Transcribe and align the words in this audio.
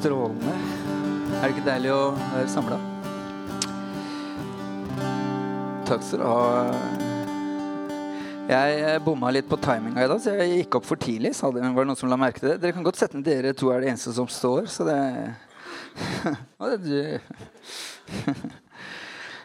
strålende. 0.00 0.52
Er 1.36 1.44
det 1.44 1.52
ikke 1.54 1.66
deilig 1.66 1.90
å 1.92 2.12
være 2.16 2.48
samla? 2.48 2.78
Takk 5.88 6.04
skal 6.06 6.22
du 6.22 6.26
ha. 6.28 6.40
Jeg 8.50 9.02
bomma 9.06 9.30
litt 9.34 9.48
på 9.50 9.58
timinga 9.62 10.02
i 10.02 10.08
dag, 10.10 10.20
så 10.22 10.32
jeg 10.38 10.62
gikk 10.62 10.80
opp 10.80 10.86
for 10.88 11.00
tidlig. 11.00 11.32
Så 11.36 11.52
det 11.54 11.62
var 11.62 11.84
det 11.84 11.90
noen 11.92 12.00
som 12.00 12.10
la 12.10 12.18
merke 12.18 12.42
til 12.42 12.52
det. 12.54 12.60
Dere 12.62 12.76
kan 12.76 12.86
godt 12.86 12.98
sette 12.98 13.18
ned 13.18 13.28
dere 13.28 13.54
to 13.54 13.70
er 13.70 13.84
det 13.84 13.92
eneste 13.92 14.16
som 14.16 14.28
står, 14.30 14.62
så 14.72 14.80
det. 14.88 15.00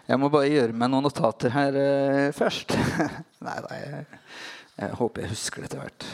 Jeg 0.05 0.21
må 0.21 0.29
bare 0.29 0.51
gjøre 0.51 0.75
meg 0.77 0.91
noen 0.93 1.07
notater 1.07 1.49
her 1.53 1.75
uh, 1.75 2.33
først. 2.37 2.75
Nei 3.45 3.55
da, 3.65 3.69
jeg, 3.73 4.03
jeg, 4.77 4.89
håper 4.99 5.23
jeg 5.23 5.33
husker 5.33 5.63
det 5.63 5.71
etter 5.71 5.81
hvert. 5.81 6.05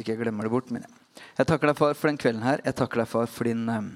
Ikke 0.00 0.14
jeg 0.14 0.22
glemmer 0.22 0.48
det 0.48 0.54
bort. 0.54 0.72
Men 0.72 0.86
jeg 0.86 0.99
takker 1.46 1.70
deg, 1.70 1.76
far, 1.78 1.96
for 1.96 2.10
den 2.10 2.18
kvelden 2.20 2.44
her. 2.44 2.62
Jeg 2.64 2.76
takker 2.78 3.02
deg, 3.02 3.08
far, 3.10 3.28
for 3.30 3.48
din 3.48 3.68
um, 3.68 3.90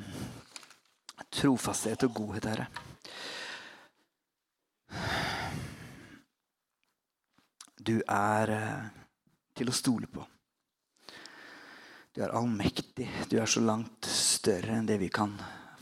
trofasthet 1.35 2.07
og 2.07 2.15
godhet, 2.17 2.49
Herre. 2.51 2.69
Du 7.85 7.99
er 8.01 8.55
uh, 8.55 8.87
til 9.57 9.69
å 9.69 9.77
stole 9.77 10.09
på. 10.09 10.25
Du 12.15 12.23
er 12.23 12.33
allmektig. 12.39 13.09
Du 13.29 13.37
er 13.43 13.51
så 13.51 13.61
langt 13.65 14.07
større 14.09 14.79
enn 14.79 14.89
det 14.89 15.01
vi 15.03 15.11
kan 15.13 15.35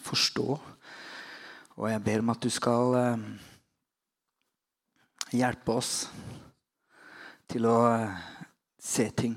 forstå. 0.03 0.47
Og 1.79 1.89
jeg 1.91 2.05
ber 2.05 2.25
om 2.25 2.33
at 2.33 2.43
du 2.43 2.51
skal 2.53 2.99
uh, 2.99 3.25
hjelpe 5.33 5.79
oss 5.79 5.95
til 7.53 7.69
å 7.69 7.79
uh, 7.93 8.23
se 8.83 9.11
ting 9.15 9.37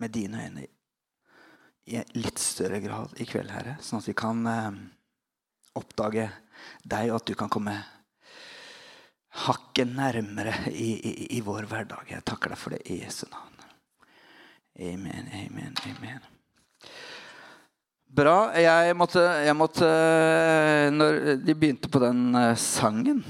med 0.00 0.14
dine 0.14 0.46
øyne 0.46 0.68
i 1.90 2.02
litt 2.18 2.38
større 2.38 2.80
grad 2.82 3.14
i 3.18 3.26
kveld, 3.26 3.50
Herre. 3.50 3.76
Sånn 3.82 3.98
at 3.98 4.08
vi 4.08 4.16
kan 4.18 4.44
eh, 4.46 4.68
oppdage 5.78 6.28
deg, 6.84 7.10
og 7.10 7.20
at 7.20 7.30
du 7.30 7.34
kan 7.38 7.50
komme 7.52 7.74
hakket 9.46 9.90
nærmere 9.94 10.54
i, 10.70 10.92
i, 10.96 11.12
i 11.38 11.40
vår 11.46 11.68
hverdag. 11.70 12.08
Jeg 12.10 12.26
takker 12.26 12.54
deg 12.54 12.60
for 12.60 12.74
det 12.74 12.82
i 12.90 13.00
Jesu 13.02 13.24
navn. 13.30 13.56
Amen, 14.80 15.26
amen, 15.34 15.74
amen. 15.90 16.22
Bra. 18.10 18.50
Jeg 18.58 18.94
måtte, 18.98 19.22
jeg 19.44 19.54
måtte 19.54 19.88
Når 20.90 21.18
de 21.44 21.54
begynte 21.54 21.90
på 21.92 22.00
den 22.02 22.32
uh, 22.34 22.56
sangen 22.58 23.20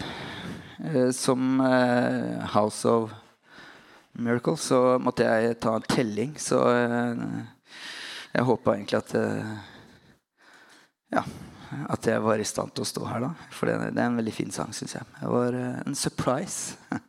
uh, 0.80 1.10
som 1.12 1.60
House 2.54 2.88
of 2.88 3.10
Miracles, 4.16 4.70
så 4.70 4.96
måtte 5.02 5.26
jeg 5.26 5.58
ta 5.60 5.74
en 5.76 5.88
telling. 5.90 6.32
Så 6.40 6.60
jeg 8.32 8.46
håpa 8.48 8.76
egentlig 8.76 9.00
at 9.00 9.14
Ja, 11.10 11.24
at 11.90 12.06
jeg 12.06 12.22
var 12.22 12.38
i 12.38 12.46
stand 12.46 12.70
til 12.74 12.84
å 12.84 12.88
stå 12.88 13.04
her 13.08 13.24
da. 13.24 13.30
For 13.54 13.66
det, 13.70 13.92
det 13.96 14.02
er 14.02 14.10
en 14.10 14.18
veldig 14.20 14.34
fin 14.34 14.50
sang, 14.54 14.70
syns 14.74 14.94
jeg. 14.98 15.06
Det 15.20 15.30
var 15.30 15.56
en 15.58 15.98
surprise. 15.98 16.76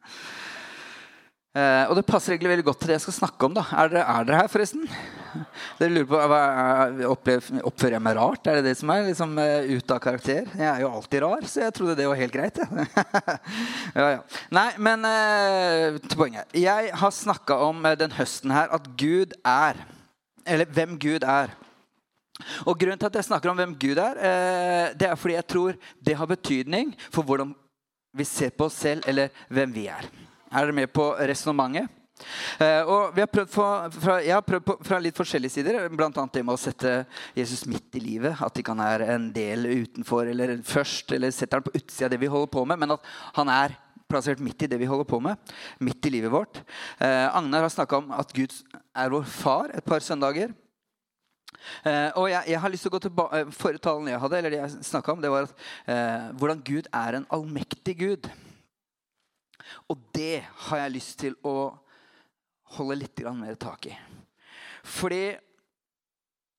Eh, 1.51 1.83
og 1.91 1.97
det 1.97 2.05
passer 2.07 2.31
egentlig 2.31 2.47
veldig 2.53 2.63
godt 2.63 2.77
til 2.79 2.91
det 2.91 2.95
jeg 2.95 3.03
skal 3.09 3.15
snakke 3.17 3.47
om. 3.49 3.55
da. 3.57 3.65
Er 3.75 3.89
dere, 3.91 4.03
er 4.07 4.27
dere 4.27 4.37
her, 4.39 4.51
forresten? 4.51 4.85
Dere 5.79 5.91
lurer 5.91 6.07
på, 6.07 6.19
hva, 6.31 6.39
er, 6.95 7.57
Oppfører 7.67 7.97
jeg 7.97 8.03
meg 8.05 8.15
rart? 8.15 8.47
Er 8.47 8.59
det 8.59 8.69
det 8.69 8.77
som 8.79 8.93
er 8.93 9.09
liksom, 9.09 9.33
uh, 9.35 9.67
ute 9.67 9.97
av 9.97 9.99
karakter? 10.03 10.47
Jeg 10.55 10.69
er 10.69 10.85
jo 10.85 10.93
alltid 10.95 11.25
rar, 11.25 11.43
så 11.51 11.65
jeg 11.65 11.75
trodde 11.75 11.97
det 11.99 12.07
var 12.07 12.21
helt 12.21 12.35
greit. 12.35 12.61
Ja. 13.91 14.05
ja. 14.13 14.19
Nei, 14.55 14.69
men 14.79 15.03
uh, 15.03 15.99
til 15.99 16.15
poenget. 16.15 16.55
Jeg 16.55 16.93
har 16.95 17.11
snakka 17.11 17.57
om 17.67 17.83
den 17.99 18.15
høsten 18.15 18.53
her 18.55 18.71
at 18.71 18.87
Gud 18.95 19.35
er. 19.43 19.79
Eller 20.45 20.65
hvem 20.65 20.97
Gud 20.99 21.25
er. 21.27 21.53
Og 22.65 22.77
Grunnen 22.79 22.97
til 22.97 23.09
at 23.09 23.17
jeg 23.19 23.27
snakker 23.27 23.51
om 23.51 23.59
hvem 23.59 23.75
Gud 23.77 23.99
er, 24.01 24.93
det 24.97 25.07
er 25.07 25.19
fordi 25.19 25.35
jeg 25.35 25.47
tror 25.47 25.75
det 26.01 26.15
har 26.17 26.29
betydning 26.29 26.95
for 27.11 27.27
hvordan 27.27 27.51
vi 28.17 28.25
ser 28.25 28.49
på 28.49 28.65
oss 28.65 28.79
selv, 28.81 29.03
eller 29.07 29.29
hvem 29.49 29.73
vi 29.75 29.85
er. 29.91 30.07
Er 30.51 30.65
dere 30.65 30.75
med 30.75 30.91
på 30.91 31.11
resonnementet? 31.15 31.87
Uh, 32.61 32.85
og 32.85 33.17
har 33.17 33.29
for, 33.49 33.89
fra, 33.95 34.17
jeg 34.21 34.33
har 34.35 34.43
prøvd 34.45 34.65
på, 34.65 34.75
fra 34.85 34.99
litt 35.01 35.17
forskjellige 35.17 35.55
sider, 35.55 35.79
bl.a. 35.89 36.09
det 36.11 36.43
med 36.45 36.53
å 36.53 36.59
sette 36.59 36.91
Jesus 37.37 37.63
midt 37.69 37.97
i 37.97 38.03
livet. 38.03 38.41
At 38.43 38.59
ikke 38.59 38.75
han 38.75 38.83
er 38.85 39.05
en 39.15 39.29
del 39.33 39.65
utenfor 39.65 40.29
eller 40.29 40.59
først, 40.67 41.15
eller 41.15 41.33
setter 41.33 41.59
han 41.59 41.65
på 41.65 41.73
utsida 41.79 42.09
av 42.09 42.13
det 42.13 42.21
vi 42.21 42.29
holder 42.31 42.51
på 42.53 42.65
med. 42.69 42.81
Men 42.83 42.95
at 42.97 43.09
han 43.39 43.53
er 43.53 43.77
plassert 44.11 44.41
midt 44.43 44.65
i 44.65 44.69
det 44.69 44.79
vi 44.81 44.89
holder 44.89 45.07
på 45.07 45.19
med. 45.23 45.39
Midt 45.79 46.05
i 46.05 46.11
livet 46.13 46.33
vårt. 46.33 46.61
Eh, 46.99 47.27
Agnar 47.31 47.65
har 47.65 47.73
snakka 47.73 48.01
om 48.01 48.11
at 48.15 48.33
Gud 48.35 48.53
er 48.75 49.13
vår 49.13 49.25
far 49.27 49.71
et 49.75 49.87
par 49.87 50.03
søndager. 50.03 50.53
Eh, 51.85 52.09
og 52.17 52.27
jeg, 52.31 52.43
jeg, 52.51 52.59
har 52.61 52.73
lyst 52.73 52.87
til 52.87 52.89
å 52.89 52.95
gå 52.95 53.01
tilbake 53.03 53.41
Forrige 53.53 53.83
talen 53.85 54.07
jeg 54.09 54.21
hadde, 54.23 54.37
eller 54.39 54.53
det 54.53 54.61
jeg 54.61 55.11
om, 55.13 55.21
det 55.21 55.29
var 55.29 55.45
at, 55.45 56.31
hvordan 56.39 56.63
Gud 56.65 56.87
er 56.89 57.19
en 57.19 57.27
allmektig 57.29 57.97
Gud. 57.99 58.29
Og 59.91 59.99
det 60.15 60.41
har 60.67 60.83
jeg 60.83 60.95
lyst 60.95 61.19
til 61.21 61.37
å 61.47 61.71
holde 62.77 63.01
litt 63.01 63.23
mer 63.37 63.59
tak 63.59 63.91
i. 63.91 63.95
Fordi 64.87 65.35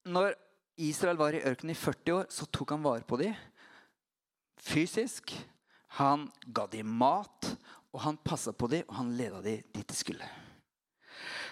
når 0.09 0.37
Israel 0.83 1.19
var 1.19 1.35
i 1.35 1.43
ørkenen 1.43 1.75
i 1.75 1.79
40 1.79 2.15
år, 2.17 2.29
så 2.31 2.47
tok 2.47 2.75
han 2.75 2.85
vare 2.85 3.07
på 3.07 3.19
dem 3.21 3.35
fysisk. 4.63 5.35
Han 5.99 6.29
ga 6.47 6.67
dem 6.73 6.89
mat, 7.03 7.51
og 7.93 8.01
han 8.07 8.21
passa 8.25 8.55
på 8.57 8.69
dem, 8.73 8.87
og 8.89 8.97
han 8.97 9.13
leda 9.19 9.43
dem 9.45 9.65
dit 9.75 9.89
de 9.89 9.97
skulle. 9.97 10.29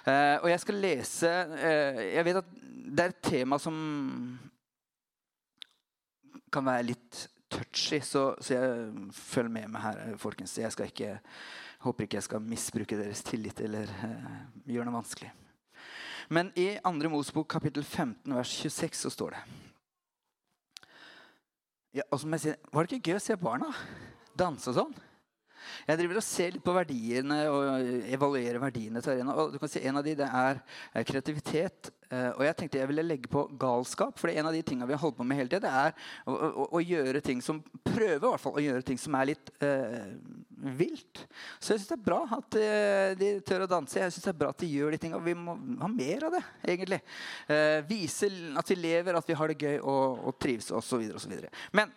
Uh, 0.07 0.41
og 0.41 0.47
jeg 0.49 0.61
skal 0.63 0.79
lese 0.81 1.29
uh, 1.29 1.99
Jeg 2.01 2.25
vet 2.25 2.39
at 2.41 2.47
det 2.91 3.03
er 3.05 3.13
et 3.13 3.19
tema 3.21 3.59
som 3.61 3.75
kan 6.51 6.65
være 6.65 6.87
litt 6.89 7.19
touchy, 7.53 8.01
så, 8.03 8.31
så 8.41 8.57
jeg 8.57 9.11
følg 9.13 9.53
med 9.53 9.69
meg 9.75 9.85
her, 9.85 10.01
folkens. 10.19 10.57
Jeg 10.59 10.73
skal 10.73 10.89
ikke, 10.89 11.19
håper 11.85 12.07
ikke 12.07 12.19
jeg 12.19 12.27
skal 12.31 12.49
misbruke 12.49 12.99
deres 12.99 13.23
tillit 13.27 13.61
eller 13.61 13.93
uh, 14.01 14.41
gjøre 14.65 14.89
noe 14.89 14.97
vanskelig. 15.03 15.35
Men 16.31 16.53
i 16.57 16.73
2. 16.81 17.11
Mosebok 17.13 17.51
kapittel 17.51 17.85
15 17.85 18.35
vers 18.35 18.55
26 18.63 19.03
så 19.03 19.13
står 19.13 19.35
det 19.35 19.43
ja, 21.99 22.05
og 22.07 22.21
som 22.23 22.31
jeg 22.37 22.43
sier, 22.45 22.59
Var 22.71 22.87
det 22.87 23.01
ikke 23.01 23.11
gøy 23.11 23.19
å 23.19 23.23
se 23.25 23.35
barna 23.35 23.73
danse 24.41 24.73
og 24.73 24.81
sånn? 24.81 24.99
Jeg 25.87 26.01
driver 26.01 26.21
og 26.21 26.25
ser 26.25 26.53
litt 26.55 26.65
på 26.65 26.75
verdiene 26.75 27.39
og 27.51 27.89
evaluerer 28.11 28.61
verdiene 28.63 29.03
til 29.03 29.15
arena. 29.15 29.37
Og 29.41 29.55
du 29.55 29.59
kan 29.61 29.71
si 29.71 29.83
En 29.87 29.99
av 30.01 30.05
de 30.07 30.17
det 30.19 30.27
er 30.27 30.61
kreativitet. 31.09 31.91
Eh, 32.11 32.31
og 32.35 32.43
jeg 32.43 32.57
tenkte 32.59 32.81
jeg 32.81 32.91
ville 32.91 33.07
legge 33.07 33.31
på 33.31 33.45
galskap. 33.61 34.19
For 34.21 34.33
en 34.33 34.49
av 34.51 34.55
de 34.55 34.63
tingene 34.67 34.89
vi 34.89 34.97
har 34.97 35.03
holdt 35.03 35.19
på 35.19 35.27
med 35.27 35.39
hele 35.39 35.61
det 35.63 35.71
er 35.71 35.95
å, 36.27 36.35
å, 36.35 36.67
å, 36.79 36.83
gjøre 36.83 37.23
ting 37.25 37.43
som 37.45 37.63
prøve 37.87 38.19
i 38.19 38.27
hvert 38.27 38.43
fall, 38.43 38.57
å 38.59 38.65
gjøre 38.65 38.87
ting 38.87 39.01
som 39.01 39.17
er 39.19 39.31
litt 39.33 39.53
eh, 39.63 40.11
vilt. 40.81 41.25
Så 41.59 41.75
jeg 41.75 41.83
syns 41.83 41.91
det 41.93 41.99
er 41.99 42.07
bra 42.11 42.21
at 42.39 42.61
eh, 42.61 43.15
de 43.21 43.33
tør 43.47 43.67
å 43.67 43.71
danse. 43.71 43.99
Jeg 43.99 44.15
synes 44.15 44.29
det 44.29 44.35
er 44.35 44.41
bra 44.43 44.53
at 44.55 44.63
de 44.63 44.71
gjør 44.71 44.95
de 44.95 45.01
tingene. 45.05 45.25
Vi 45.27 45.39
må 45.39 45.57
ha 45.85 45.91
mer 45.93 46.29
av 46.29 46.37
det, 46.37 46.45
egentlig. 46.75 47.01
Eh, 47.51 47.81
vise 47.89 48.31
at 48.61 48.75
vi 48.75 48.79
lever, 48.81 49.19
at 49.19 49.31
vi 49.31 49.39
har 49.39 49.53
det 49.53 49.61
gøy 49.61 49.81
og, 49.81 50.23
og 50.31 50.39
trives 50.43 50.71
osv. 50.75 51.07
Men 51.77 51.95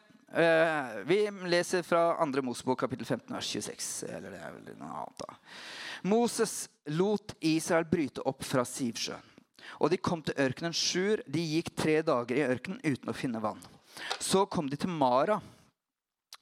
vi 1.06 1.18
leser 1.46 1.84
fra 1.86 2.16
2. 2.26 2.42
Mosebok 2.42 2.80
kapittel 2.80 3.06
15 3.06 3.36
vers 3.36 3.50
26. 3.54 3.90
Eller 4.10 4.34
det 4.34 4.40
er 4.42 4.56
vel 4.56 4.80
noe 4.80 5.04
annet 5.04 5.22
da. 5.22 5.36
Moses 6.10 6.56
lot 6.90 7.36
Israel 7.40 7.86
bryte 7.86 8.24
opp 8.26 8.44
fra 8.44 8.66
Sivsjøen. 8.66 9.30
Og 9.80 9.92
de 9.94 9.98
kom 10.02 10.22
til 10.26 10.38
ørkenen 10.42 10.76
Sjur. 10.76 11.22
De 11.30 11.42
gikk 11.42 11.74
tre 11.78 12.00
dager 12.06 12.38
i 12.38 12.46
ørkenen 12.46 12.82
uten 12.84 13.12
å 13.14 13.16
finne 13.18 13.42
vann. 13.44 13.62
Så 14.20 14.46
kom 14.50 14.70
de 14.70 14.80
til 14.80 14.92
Mara. 14.92 15.40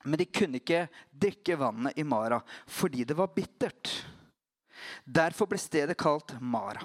Men 0.03 0.18
de 0.18 0.25
kunne 0.25 0.58
ikke 0.62 0.88
drikke 1.12 1.59
vannet 1.59 2.00
i 2.00 2.06
Mara 2.08 2.41
fordi 2.72 3.06
det 3.06 3.18
var 3.18 3.34
bittert. 3.35 3.91
Derfor 5.06 5.50
ble 5.52 5.59
stedet 5.62 6.00
kalt 6.00 6.34
Mara. 6.41 6.81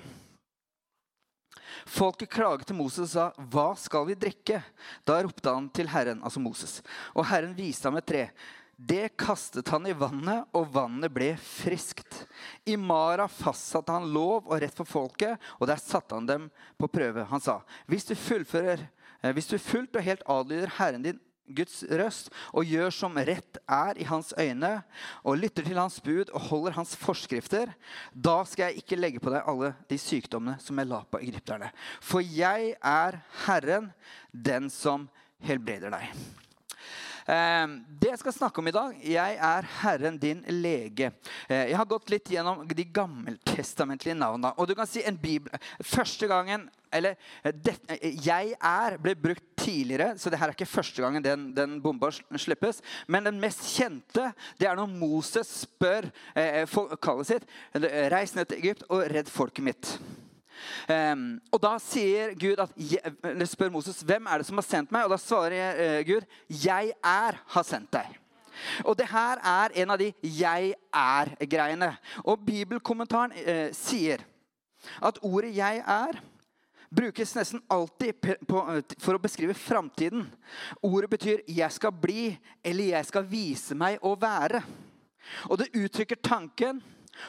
Folket 1.84 2.30
klaget 2.32 2.66
til 2.66 2.78
Moses 2.78 3.02
og 3.04 3.08
sa, 3.12 3.26
'Hva 3.36 3.76
skal 3.76 4.06
vi 4.06 4.14
drikke?' 4.14 4.62
Da 5.04 5.20
ropte 5.22 5.52
han 5.52 5.68
til 5.68 5.88
Herren, 5.88 6.22
altså 6.22 6.40
Moses, 6.40 6.82
og 7.14 7.26
Herren 7.26 7.54
viste 7.54 7.84
ham 7.88 7.96
et 7.96 8.06
tre. 8.06 8.30
Det 8.76 9.16
kastet 9.16 9.68
han 9.68 9.86
i 9.86 9.94
vannet, 9.96 10.44
og 10.52 10.68
vannet 10.74 11.12
ble 11.12 11.30
friskt. 11.40 12.26
I 12.68 12.76
Mara 12.76 13.24
fastsatte 13.26 13.92
han 13.92 14.12
lov 14.12 14.44
og 14.44 14.60
rett 14.60 14.74
for 14.76 14.84
folket, 14.84 15.40
og 15.56 15.66
der 15.66 15.80
satte 15.80 16.14
han 16.14 16.26
dem 16.26 16.50
på 16.76 16.88
prøve. 16.88 17.24
Han 17.24 17.40
sa, 17.40 17.62
hvis 17.88 18.04
du 18.04 18.14
fullfører, 18.14 18.84
eh, 19.22 19.32
hvis 19.32 19.48
du 19.48 19.56
fullt 19.58 19.96
og 19.96 20.02
helt 20.02 20.22
adlyder 20.28 20.74
Herren 20.76 21.02
din 21.02 21.20
Guds 21.48 21.82
røst 21.90 22.30
og 22.52 22.66
gjør 22.66 22.94
som 22.94 23.16
rett 23.16 23.60
er 23.64 23.98
i 24.00 24.06
hans 24.08 24.32
øyne, 24.38 24.72
og 25.22 25.38
lytter 25.40 25.66
til 25.66 25.78
hans 25.78 25.98
bud 26.04 26.32
og 26.32 26.48
holder 26.48 26.78
hans 26.78 26.96
forskrifter, 26.98 27.72
da 28.12 28.38
skal 28.48 28.70
jeg 28.70 28.82
ikke 28.82 28.98
legge 29.00 29.22
på 29.22 29.32
deg 29.32 29.46
alle 29.46 29.74
de 29.90 29.98
sykdommene 30.00 30.58
som 30.62 30.78
jeg 30.78 30.90
la 30.90 31.02
på 31.10 31.22
egypterne. 31.22 31.70
For 32.00 32.24
jeg 32.24 32.74
er 32.80 33.20
Herren, 33.46 33.92
den 34.32 34.70
som 34.72 35.08
helbreder 35.46 35.94
deg. 35.94 36.10
Eh, 37.26 37.66
det 38.00 38.12
jeg 38.12 38.20
skal 38.20 38.34
snakke 38.36 38.62
om 38.62 38.70
i 38.70 38.74
dag, 38.74 38.98
jeg 39.02 39.38
er 39.48 39.68
Herren 39.80 40.18
din 40.22 40.44
lege. 40.62 41.10
Eh, 41.48 41.72
jeg 41.72 41.78
har 41.78 41.88
gått 41.90 42.10
litt 42.12 42.30
gjennom 42.30 42.62
de 42.68 42.84
gammeltestamentlige 42.86 44.14
navnene. 44.18 44.52
Og 44.56 44.68
du 44.70 44.76
kan 44.78 44.86
si 44.86 45.02
en 45.02 45.18
bibel, 45.18 45.50
Første 45.82 46.26
gangen 46.30 46.68
eller 46.92 47.14
det, 47.44 47.76
'Jeg 48.24 48.54
er' 48.62 48.96
ble 48.98 49.14
brukt 49.14 49.44
tidligere, 49.56 50.18
så 50.18 50.30
det 50.30 50.38
her 50.38 50.48
er 50.48 50.52
ikke 50.54 50.66
første 50.66 51.02
gangen 51.02 51.24
den, 51.24 51.52
den 51.54 51.82
bomba 51.82 52.10
slippes. 52.10 52.80
Men 53.08 53.24
den 53.24 53.40
mest 53.40 53.60
kjente 53.76 54.32
det 54.58 54.68
er 54.68 54.76
når 54.76 54.86
Moses 54.86 55.66
spør 55.66 56.10
eh, 56.36 56.66
kallet 57.02 57.26
sitt 57.26 57.44
'Reis 57.74 58.34
ned 58.34 58.48
til 58.48 58.58
Egypt 58.58 58.84
og 58.88 59.10
redd 59.10 59.28
folket 59.28 59.64
mitt'. 59.64 59.98
Um, 60.88 61.40
og 61.52 61.60
Da 61.62 61.74
sier 61.82 62.34
Gud 62.38 62.60
at, 62.62 62.72
eller 63.24 63.48
spør 63.48 63.72
Moses 63.74 64.02
hvem 64.06 64.28
er 64.30 64.40
det 64.40 64.48
som 64.48 64.60
har 64.60 64.66
sendt 64.66 64.94
meg. 64.94 65.06
Og 65.06 65.14
Da 65.14 65.18
svarer 65.20 65.80
uh, 65.80 66.06
Gud, 66.06 66.24
'Jeg 66.48 66.92
er 67.04 67.40
har 67.46 67.66
sendt 67.66 67.92
deg'. 67.92 68.16
Og 68.84 68.96
det 68.96 69.06
her 69.10 69.42
er 69.44 69.74
en 69.82 69.90
av 69.90 69.98
de 69.98 70.12
'jeg 70.22 70.74
er'-greiene. 70.92 71.96
Og 72.24 72.40
Bibelkommentaren 72.46 73.32
uh, 73.32 73.68
sier 73.72 74.24
at 75.02 75.18
ordet 75.22 75.56
'jeg 75.56 75.84
er' 75.86 76.22
brukes 76.96 77.34
nesten 77.34 77.60
alltid 77.70 78.12
på, 78.48 78.82
for 78.98 79.16
å 79.16 79.20
beskrive 79.20 79.54
framtiden. 79.54 80.26
Ordet 80.82 81.10
betyr 81.10 81.38
'jeg 81.48 81.72
skal 81.72 81.92
bli' 81.92 82.38
eller 82.64 82.84
'jeg 82.84 83.06
skal 83.06 83.24
vise 83.24 83.74
meg 83.74 83.98
å 84.02 84.16
være'. 84.16 84.62
Og 85.50 85.58
det 85.58 85.74
uttrykker 85.74 86.16
tanken 86.22 86.82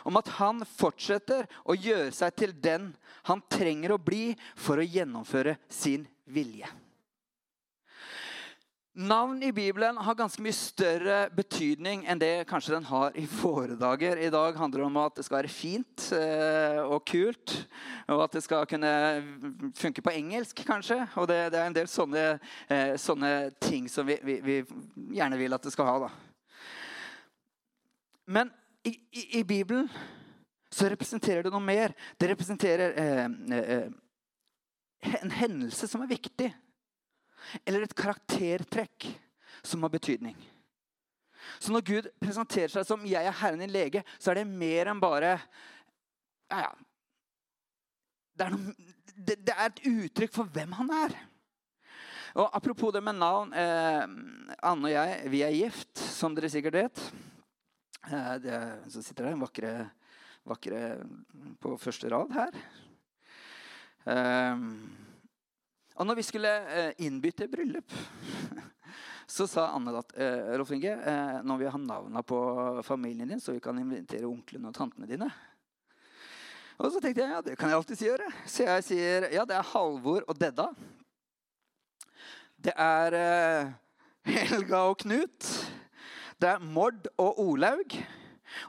om 0.07 0.19
at 0.19 0.33
han 0.39 0.63
fortsetter 0.77 1.47
å 1.65 1.77
gjøre 1.77 2.11
seg 2.15 2.35
til 2.39 2.57
den 2.61 2.91
han 3.27 3.43
trenger 3.51 3.95
å 3.95 4.01
bli 4.01 4.31
for 4.55 4.79
å 4.79 4.87
gjennomføre 4.87 5.57
sin 5.69 6.07
vilje. 6.31 6.69
Navn 8.97 9.43
i 9.43 9.51
Bibelen 9.53 9.97
har 10.01 10.15
ganske 10.17 10.41
mye 10.41 10.55
større 10.57 11.17
betydning 11.37 12.01
enn 12.09 12.17
det 12.17 12.47
kanskje 12.49 12.71
den 12.73 12.87
har 12.89 13.13
i 13.13 13.27
våre 13.29 13.75
dager. 13.77 14.17
I 14.17 14.31
dag 14.33 14.57
handler 14.57 14.81
det 14.81 14.87
om 14.87 14.97
at 14.97 15.19
det 15.19 15.25
skal 15.27 15.37
være 15.37 15.51
fint 15.53 16.07
eh, 16.17 16.79
og 16.81 17.03
kult, 17.05 17.53
og 18.09 18.23
at 18.25 18.33
det 18.33 18.41
skal 18.41 18.65
kunne 18.65 18.89
funke 19.77 20.01
på 20.01 20.15
engelsk, 20.17 20.63
kanskje. 20.65 20.97
Og 21.13 21.29
det, 21.29 21.37
det 21.53 21.59
er 21.61 21.69
en 21.69 21.77
del 21.77 21.91
sånne, 21.93 22.23
eh, 22.73 22.95
sånne 22.97 23.31
ting 23.61 23.85
som 23.85 24.09
vi, 24.09 24.17
vi, 24.25 24.39
vi, 24.41 24.57
gjerne 25.19 25.37
vil 25.37 25.53
at 25.53 25.69
det 25.69 25.75
skal 25.77 25.91
ha. 25.91 26.07
da. 26.07 26.09
Men 28.25 28.49
i, 28.87 28.93
i, 29.11 29.23
i, 29.39 29.43
Bibelen 29.43 29.89
så 30.71 30.89
representerer 30.91 31.43
det 31.43 31.51
noe 31.51 31.63
mer. 31.63 31.93
Det 32.19 32.29
representerer 32.31 32.95
eh, 32.99 33.25
eh, 33.57 33.87
en 35.21 35.31
hendelse 35.31 35.87
som 35.87 36.03
er 36.03 36.11
viktig. 36.11 36.49
Eller 37.63 37.85
et 37.85 37.95
karaktertrekk 37.97 39.07
som 39.65 39.83
har 39.83 39.93
betydning. 39.93 40.35
Så 41.59 41.71
når 41.71 41.85
Gud 41.87 42.09
presenterer 42.21 42.71
seg 42.71 42.85
som 42.85 43.05
'jeg 43.05 43.23
er 43.25 43.39
Herren 43.39 43.59
din 43.59 43.71
lege', 43.71 44.03
så 44.19 44.31
er 44.31 44.41
det 44.41 44.47
mer 44.47 44.91
enn 44.91 44.99
bare 44.99 45.39
ja, 46.49 46.59
ja. 46.59 46.71
Det, 48.37 48.45
er 48.45 48.49
noe, 48.49 48.73
det, 49.15 49.35
det, 49.47 49.55
er 49.55 49.65
et 49.65 49.81
uttrykk 49.87 50.33
for 50.33 50.43
hvem 50.43 50.71
han 50.77 50.91
er. 50.91 51.15
Og 52.35 52.49
Apropos 52.53 52.93
det 52.93 53.03
med 53.03 53.17
navn. 53.17 53.53
Eh, 53.53 54.03
Anne 54.63 54.87
og 54.87 54.91
jeg 54.91 55.31
vi 55.31 55.41
er 55.41 55.55
gift, 55.55 55.97
som 55.97 56.35
dere 56.35 56.49
sikkert 56.49 56.73
vet. 56.73 57.01
Eh, 58.05 58.35
det, 58.35 58.83
så 58.87 59.03
sitter 59.03 59.23
det 59.23 59.31
en 59.31 59.41
vakre, 59.41 59.73
vakre 60.47 60.81
på 61.59 61.75
første 61.81 62.09
rad 62.11 62.31
her. 62.35 62.59
Um, 64.07 64.87
og 65.97 66.07
når 66.07 66.19
vi 66.19 66.23
skulle 66.23 66.51
innbytte 66.53 67.03
innby 67.03 67.31
til 67.35 67.49
bryllup, 67.51 67.95
så 69.35 69.47
sa 69.49 69.65
Anne 69.75 69.91
at 69.99 70.13
uh, 70.15 70.53
Rolf 70.55 70.71
Inge, 70.71 70.93
når 71.43 71.59
vi 71.59 71.71
ha 71.73 71.81
navna 71.81 72.23
på 72.23 72.39
familien 72.87 73.27
din, 73.27 73.41
så 73.43 73.57
vi 73.57 73.63
kan 73.63 73.79
invitere 73.81 74.29
onklene 74.29 74.69
og 74.69 74.77
tantene 74.77 75.09
dine. 75.09 75.27
Og 76.77 76.93
så 76.93 77.01
tenkte 77.01 77.25
jeg 77.25 77.33
ja, 77.33 77.41
det 77.41 77.57
kan 77.57 77.73
jeg 77.73 77.79
alltid 77.81 78.05
gjøre. 78.05 78.29
Så 78.45 78.67
jeg 78.67 78.85
sier 78.85 79.27
ja, 79.33 79.43
det 79.49 79.57
er 79.57 79.71
Halvor 79.73 80.21
og 80.29 80.37
Dedda. 80.37 80.69
Det 82.55 82.73
er 82.77 83.17
Helga 84.51 84.85
og 84.91 84.99
Knut. 85.01 85.49
Det 86.37 86.49
er 86.53 86.63
Mord 86.63 87.07
og 87.17 87.39
Olaug. 87.41 87.97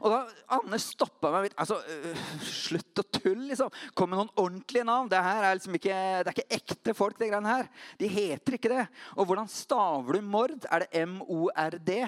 Og 0.02 0.10
da 0.10 0.18
Anne 0.56 0.78
stoppa 0.82 1.30
meg 1.32 1.52
altså, 1.54 1.78
øh, 1.78 2.22
Slutt 2.42 2.98
å 2.98 3.04
tulle, 3.06 3.50
liksom. 3.50 3.70
Kom 3.96 4.10
med 4.10 4.20
noen 4.20 4.32
ordentlige 4.40 4.86
navn. 4.88 5.10
Det 5.10 5.20
her 5.22 5.44
er 5.44 5.58
liksom 5.58 5.76
ikke, 5.78 5.98
det 6.24 6.32
er 6.32 6.36
ikke 6.36 6.58
ekte 6.58 6.94
folk. 6.98 7.18
det 7.18 7.30
greiene 7.30 7.52
her. 7.52 7.68
De 8.00 8.10
heter 8.10 8.58
ikke 8.58 8.72
det. 8.72 8.86
Og 9.16 9.28
hvordan 9.28 9.50
staver 9.52 10.18
du 10.18 10.24
mord? 10.24 10.56
Er 10.70 10.84
det 10.84 11.04
M-O-R-D? 11.04 12.00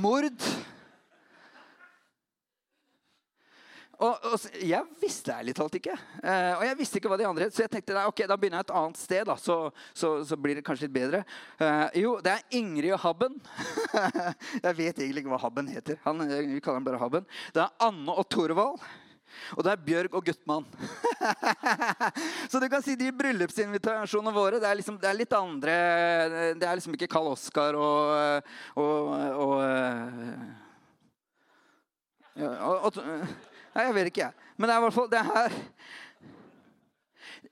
Mord. 0.00 0.46
Og, 4.00 4.30
og, 4.32 4.44
jeg 4.64 4.80
visste 5.00 5.34
ærlig 5.34 5.52
talt 5.56 5.74
ikke. 5.76 5.92
Eh, 6.22 6.54
og 6.56 6.62
jeg 6.64 6.76
visste 6.78 7.00
ikke 7.00 7.10
hva 7.12 7.18
de 7.20 7.26
andre 7.28 7.48
het. 7.48 7.56
Så 7.56 7.66
jeg 7.66 7.72
tenkte 7.74 8.06
ok, 8.08 8.22
da 8.30 8.38
begynner 8.40 8.62
jeg 8.62 8.68
et 8.70 8.78
annet 8.80 9.00
sted, 9.00 9.26
da, 9.28 9.36
så, 9.36 9.56
så, 9.92 10.12
så 10.24 10.38
blir 10.40 10.56
det 10.56 10.64
kanskje 10.64 10.86
litt 10.86 10.94
bedre. 10.94 11.20
Eh, 11.60 12.00
jo, 12.00 12.14
det 12.24 12.32
er 12.32 12.56
Ingrid 12.56 12.94
og 12.96 13.02
Habben. 13.04 13.36
jeg 14.64 14.78
vet 14.78 15.02
egentlig 15.04 15.24
ikke 15.24 15.34
hva 15.34 15.42
Habben 15.44 15.68
heter. 15.68 16.00
Han, 16.06 16.24
eh, 16.24 16.48
vi 16.48 16.62
kaller 16.64 16.80
han 16.80 16.88
bare 16.88 17.02
Habben. 17.02 17.28
Det 17.52 17.60
er 17.66 17.76
Anne 17.90 18.16
og 18.16 18.24
Torvald. 18.32 18.80
Og 19.54 19.62
det 19.62 19.70
er 19.74 19.84
Bjørg 19.84 20.16
og 20.16 20.24
Guttmann. 20.26 20.64
så 22.50 22.58
du 22.58 22.66
kan 22.72 22.82
si 22.82 22.96
de 22.98 23.12
bryllupsinvitasjonene 23.14 24.32
våre 24.34 24.58
det 24.58 24.66
er, 24.66 24.80
liksom, 24.80 24.96
det 24.98 25.06
er 25.06 25.18
litt 25.20 25.34
andre 25.36 25.74
Det 26.58 26.66
er 26.66 26.80
liksom 26.80 26.96
ikke 26.96 27.06
Karl 27.12 27.30
Oskar 27.30 27.78
og, 27.78 28.50
og, 28.74 29.12
og, 29.44 29.62
og, 32.40 32.88
og 32.88 33.49
Nei, 33.74 33.86
jeg 33.86 33.96
vet 33.96 34.10
ikke, 34.10 34.28
jeg. 34.28 34.52
Men 34.56 34.68
det 34.68 34.74
er 34.74 34.80
i 34.80 34.84
hvert 34.84 34.96
fall 34.98 35.10
det 35.10 35.24
her 35.30 35.58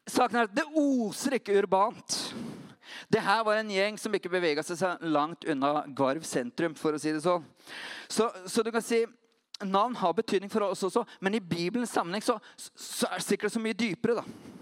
Saken 0.09 0.39
er 0.41 0.47
at 0.49 0.57
det 0.57 0.65
oser 0.73 1.37
ikke 1.37 1.59
urbant. 1.61 2.15
Det 3.13 3.21
her 3.21 3.43
var 3.45 3.59
en 3.61 3.71
gjeng 3.73 3.99
som 4.01 4.15
ikke 4.17 4.31
bevega 4.33 4.65
seg 4.65 5.05
langt 5.05 5.45
unna 5.49 5.83
Garv 5.97 6.25
sentrum. 6.25 6.75
for 6.77 6.97
å 6.97 7.01
si 7.01 7.13
det 7.13 7.21
sånn. 7.25 7.45
Så, 8.09 8.31
så 8.49 8.65
du 8.65 8.73
kan 8.73 8.85
si 8.85 9.05
Navn 9.59 9.97
har 9.99 10.15
betydning 10.15 10.51
for 10.53 10.63
oss 10.63 10.85
også, 10.87 11.03
men 11.21 11.35
i 11.35 11.43
Bibelens 11.43 11.91
sammenheng 11.91 12.23
så, 12.23 12.37
så 12.79 13.09
er 13.09 13.19
det 13.19 13.27
sikkert 13.27 13.53
så 13.53 13.61
mye 13.61 13.75
dypere. 13.75 14.21
da. 14.21 14.59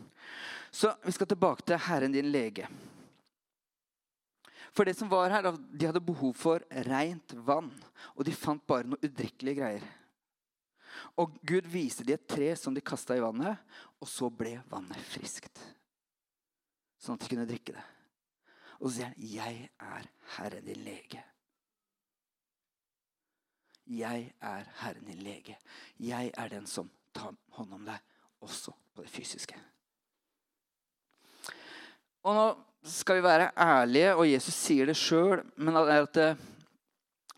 Så 0.73 0.93
vi 1.05 1.13
skal 1.13 1.29
tilbake 1.29 1.67
til 1.69 1.83
Herren 1.85 2.15
din 2.17 2.31
lege. 2.33 2.65
For 4.73 4.89
det 4.89 4.97
som 4.97 5.11
var 5.13 5.33
her, 5.33 5.51
De 5.53 5.87
hadde 5.87 6.01
behov 6.01 6.33
for 6.37 6.65
rent 6.89 7.37
vann, 7.45 7.71
og 8.17 8.25
de 8.25 8.33
fant 8.33 8.65
bare 8.67 8.89
noe 8.89 9.01
udrikkelige 9.05 9.61
greier. 9.61 9.85
Og 11.17 11.37
Gud 11.47 11.69
viste 11.71 12.05
dem 12.05 12.19
et 12.19 12.29
tre 12.29 12.51
som 12.59 12.75
de 12.75 12.85
kasta 12.85 13.17
i 13.17 13.23
vannet, 13.23 13.61
og 14.01 14.09
så 14.11 14.31
ble 14.31 14.59
vannet 14.71 15.01
friskt. 15.13 15.61
Sånn 17.01 17.17
at 17.17 17.25
de 17.25 17.31
kunne 17.33 17.49
drikke 17.49 17.77
det. 17.77 17.87
Og 18.81 18.91
så 18.91 18.97
sier 18.97 19.07
han, 19.07 19.15
'Jeg 19.19 19.71
er 19.81 20.11
Herren 20.37 20.65
din 20.65 20.85
lege'. 20.85 21.25
Jeg 23.87 24.33
er 24.43 24.65
Herren 24.81 25.07
din 25.07 25.23
lege. 25.23 25.57
Jeg 26.03 26.33
er 26.37 26.49
den 26.49 26.67
som 26.67 26.91
tar 27.15 27.35
hånd 27.55 27.73
om 27.73 27.85
deg, 27.87 27.99
også 28.43 28.75
på 28.95 29.03
det 29.03 29.11
fysiske. 29.11 29.55
Og 32.27 32.35
nå 32.35 32.47
skal 32.83 33.21
vi 33.21 33.23
være 33.23 33.53
ærlige, 33.55 34.15
og 34.15 34.27
Jesus 34.27 34.55
sier 34.55 34.87
det 34.87 34.97
sjøl, 34.99 35.45
men 35.57 35.77
at 35.77 36.13
det 36.15 36.37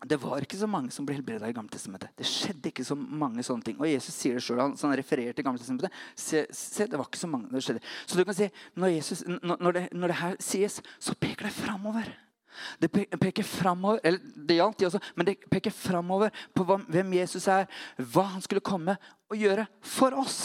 var 0.07 0.43
ikke 0.43 0.59
så 0.59 0.67
mange 0.69 0.93
som 0.95 1.05
ble 1.07 1.17
helbreda 1.17 1.49
i 1.49 1.55
Gamle 1.55 1.71
Testamentet. 1.73 2.13
Det 2.15 2.27
skjedde 2.27 2.71
ikke 2.71 2.85
så 2.87 2.95
mange 2.95 3.43
sånne 3.43 3.65
ting. 3.65 3.79
Og 3.81 3.89
Jesus 3.89 4.15
sier 4.15 4.37
det 4.37 4.43
sjøl. 4.45 4.61
Han, 4.61 4.77
han 4.79 4.95
refererer 4.95 5.35
til 5.35 5.43
Gamle 5.43 5.59
Testamentet. 5.59 5.99
Se, 6.15 6.45
se, 6.55 6.87
det 6.87 6.99
var 6.99 7.09
ikke 7.09 7.19
så 7.19 7.29
mange 7.31 7.51
det 7.51 7.63
skjedde. 7.65 7.83
Så 8.05 8.15
du 8.15 8.23
kan 8.23 8.37
si, 8.37 8.49
når, 8.79 8.93
Jesus, 8.95 9.23
når, 9.27 9.71
det, 9.75 9.85
når 9.91 10.13
det, 10.13 10.17
her 10.21 10.39
sies, 10.43 10.79
så 10.99 11.15
peker 11.19 11.49
det 11.49 11.55
framover. 11.57 12.11
Det 12.81 12.89
peker 12.91 13.45
framover, 13.45 13.99
eller 14.03 14.19
det 14.47 14.57
gjaldt 14.57 14.79
de 14.79 14.87
også, 14.89 14.99
men 15.15 15.27
det 15.29 15.37
peker 15.51 15.71
framover 15.71 16.33
på 16.55 16.65
hvem 16.65 17.13
Jesus 17.19 17.47
er, 17.47 17.69
hva 17.99 18.25
han 18.33 18.43
skulle 18.43 18.63
komme 18.65 18.97
og 19.29 19.37
gjøre 19.39 19.67
for 19.85 20.17
oss. 20.19 20.39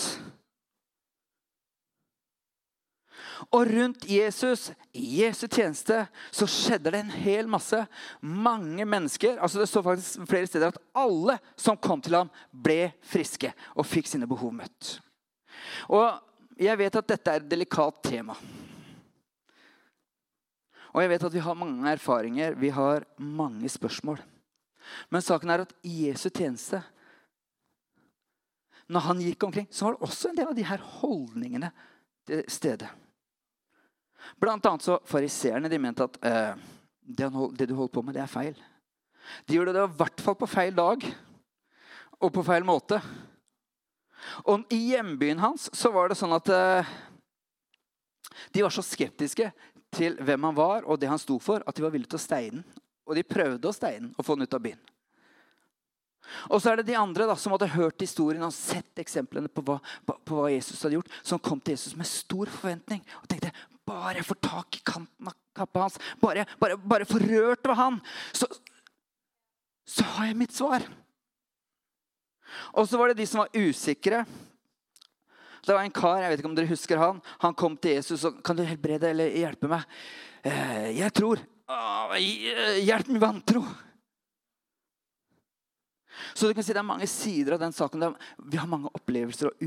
Og 3.52 3.68
rundt 3.68 4.04
Jesus, 4.08 4.70
i 4.94 5.20
Jesu 5.20 5.46
tjeneste, 5.46 6.04
så 6.32 6.46
skjedde 6.48 6.92
det 6.94 7.00
en 7.02 7.14
hel 7.24 7.48
masse. 7.50 7.80
Mange 8.20 8.86
mennesker 8.88 9.40
altså 9.42 9.60
Det 9.60 9.68
står 9.68 9.86
faktisk 9.88 10.28
flere 10.30 10.48
steder 10.48 10.72
at 10.72 10.80
alle 10.96 11.38
som 11.56 11.76
kom 11.76 12.02
til 12.02 12.16
ham, 12.20 12.30
ble 12.50 12.94
friske 13.04 13.52
og 13.74 13.88
fikk 13.88 14.08
sine 14.10 14.28
behov 14.30 14.54
møtt. 14.54 14.98
Og 15.88 16.06
jeg 16.60 16.78
vet 16.78 17.00
at 17.00 17.10
dette 17.10 17.32
er 17.32 17.42
et 17.42 17.50
delikat 17.50 18.02
tema. 18.06 18.36
Og 20.94 21.02
jeg 21.02 21.10
vet 21.10 21.26
at 21.26 21.34
vi 21.34 21.42
har 21.42 21.58
mange 21.58 21.90
erfaringer, 21.90 22.54
vi 22.54 22.70
har 22.70 23.06
mange 23.18 23.68
spørsmål. 23.68 24.20
Men 25.10 25.24
saken 25.24 25.50
er 25.50 25.64
at 25.64 25.72
i 25.82 26.08
Jesu 26.08 26.28
tjeneste 26.28 26.82
Når 28.84 29.00
han 29.00 29.20
gikk 29.24 29.46
omkring, 29.46 29.66
så 29.72 29.86
var 29.86 29.94
det 29.94 30.04
også 30.04 30.28
en 30.28 30.36
del 30.36 30.50
av 30.50 30.56
de 30.58 30.66
her 30.68 30.82
holdningene 31.00 31.70
til 32.28 32.42
stede. 32.52 32.90
Blant 34.40 34.66
annet 34.66 34.86
så 34.86 34.98
Fariseerne 35.08 35.70
de 35.70 35.80
mente 35.80 36.06
at 36.06 36.18
eh, 36.24 36.64
det, 37.04 37.28
du 37.68 37.74
holder 37.74 37.92
på 37.92 38.02
med, 38.02 38.16
det 38.16 38.24
er 38.24 38.30
feil. 38.30 38.56
De 39.48 39.56
gjorde 39.56 39.74
det 39.76 39.84
i 39.84 39.96
hvert 39.98 40.24
fall 40.24 40.36
på 40.40 40.48
feil 40.48 40.74
dag 40.76 41.04
og 42.20 42.32
på 42.32 42.44
feil 42.46 42.64
måte. 42.66 43.00
Og 44.48 44.64
I 44.72 44.80
hjembyen 44.94 45.42
hans 45.42 45.68
så 45.76 45.92
var 45.92 46.08
det 46.08 46.18
sånn 46.18 46.32
at 46.36 46.48
eh, 46.52 46.94
de 48.54 48.64
var 48.64 48.72
så 48.72 48.84
skeptiske 48.84 49.50
til 49.94 50.16
hvem 50.24 50.48
han 50.48 50.56
var 50.56 50.88
og 50.88 50.98
det 51.00 51.10
han 51.10 51.20
sto 51.20 51.38
for, 51.42 51.62
at 51.64 51.76
de 51.76 51.84
var 51.84 51.92
villige 51.94 52.14
til 52.14 52.20
å 52.20 52.24
steine 52.24 52.64
Og 53.04 53.14
de 53.14 53.22
prøvde 53.26 53.68
å 53.68 53.76
steine 53.76 54.10
og 54.16 54.26
få 54.26 54.34
den 54.34 54.48
ut 54.48 54.56
av 54.56 54.62
byen. 54.64 54.80
Og 56.48 56.62
så 56.62 56.70
er 56.70 56.80
det 56.80 56.88
de 56.88 56.96
andre 56.96 57.26
da, 57.28 57.36
som 57.36 57.52
hadde 57.52 57.68
hørt 57.74 58.00
historien 58.00 58.42
og 58.46 58.54
sett 58.56 59.02
eksemplene 59.02 59.50
på 59.52 59.60
hva, 59.66 59.76
på, 60.06 60.16
på 60.24 60.38
hva, 60.38 60.48
Jesus 60.52 60.80
hadde 60.80 60.96
gjort, 60.96 61.12
som 61.20 61.42
kom 61.42 61.60
til 61.60 61.76
Jesus 61.76 61.96
med 61.98 62.08
stor 62.08 62.48
forventning 62.48 63.02
og 63.20 63.28
tenkte 63.28 63.52
bare 63.86 64.24
får 64.24 64.40
tak 64.44 64.78
i 64.78 64.82
kanten 64.86 65.28
av 65.28 65.36
kappa 65.54 65.84
hans, 65.84 65.98
bare, 66.20 66.46
bare, 66.58 67.06
får 67.06 67.26
rørt 67.30 67.68
ved 67.68 67.78
han, 67.78 68.00
så, 68.32 68.48
så 69.86 70.06
har 70.16 70.30
jeg 70.30 70.40
mitt 70.40 70.54
svar. 70.56 70.86
Og 72.74 72.88
så 72.88 72.98
var 72.98 73.10
det 73.10 73.20
de 73.22 73.28
som 73.28 73.44
var 73.44 73.54
usikre. 73.54 74.24
Det 75.64 75.72
var 75.72 75.84
en 75.84 75.94
kar, 75.94 76.20
jeg 76.20 76.32
vet 76.32 76.42
ikke 76.42 76.50
om 76.50 76.56
dere 76.58 76.70
husker 76.70 77.00
han. 77.00 77.22
Han 77.42 77.56
kom 77.56 77.76
til 77.80 77.96
Jesus 77.96 78.26
og 78.28 78.42
kan 78.44 78.58
du 78.58 78.64
helbrede 78.66 79.10
eller 79.10 79.32
hjelpe 79.32 79.70
meg. 79.70 79.86
Eh, 80.44 80.90
jeg 80.98 81.14
tror. 81.16 81.40
Hjelp 82.84 83.08
min 83.08 83.22
vantro. 83.22 83.64
Så 86.34 86.46
du 86.46 86.54
kan 86.54 86.64
si 86.64 86.72
Det 86.72 86.82
er 86.82 86.86
mange 86.86 87.06
sider 87.10 87.56
av 87.56 87.62
den 87.62 87.72
saken. 87.74 88.14
Vi 88.50 88.58
har 88.60 88.68
mange 88.70 88.90
opplevelser 88.94 89.50
og, 89.50 89.64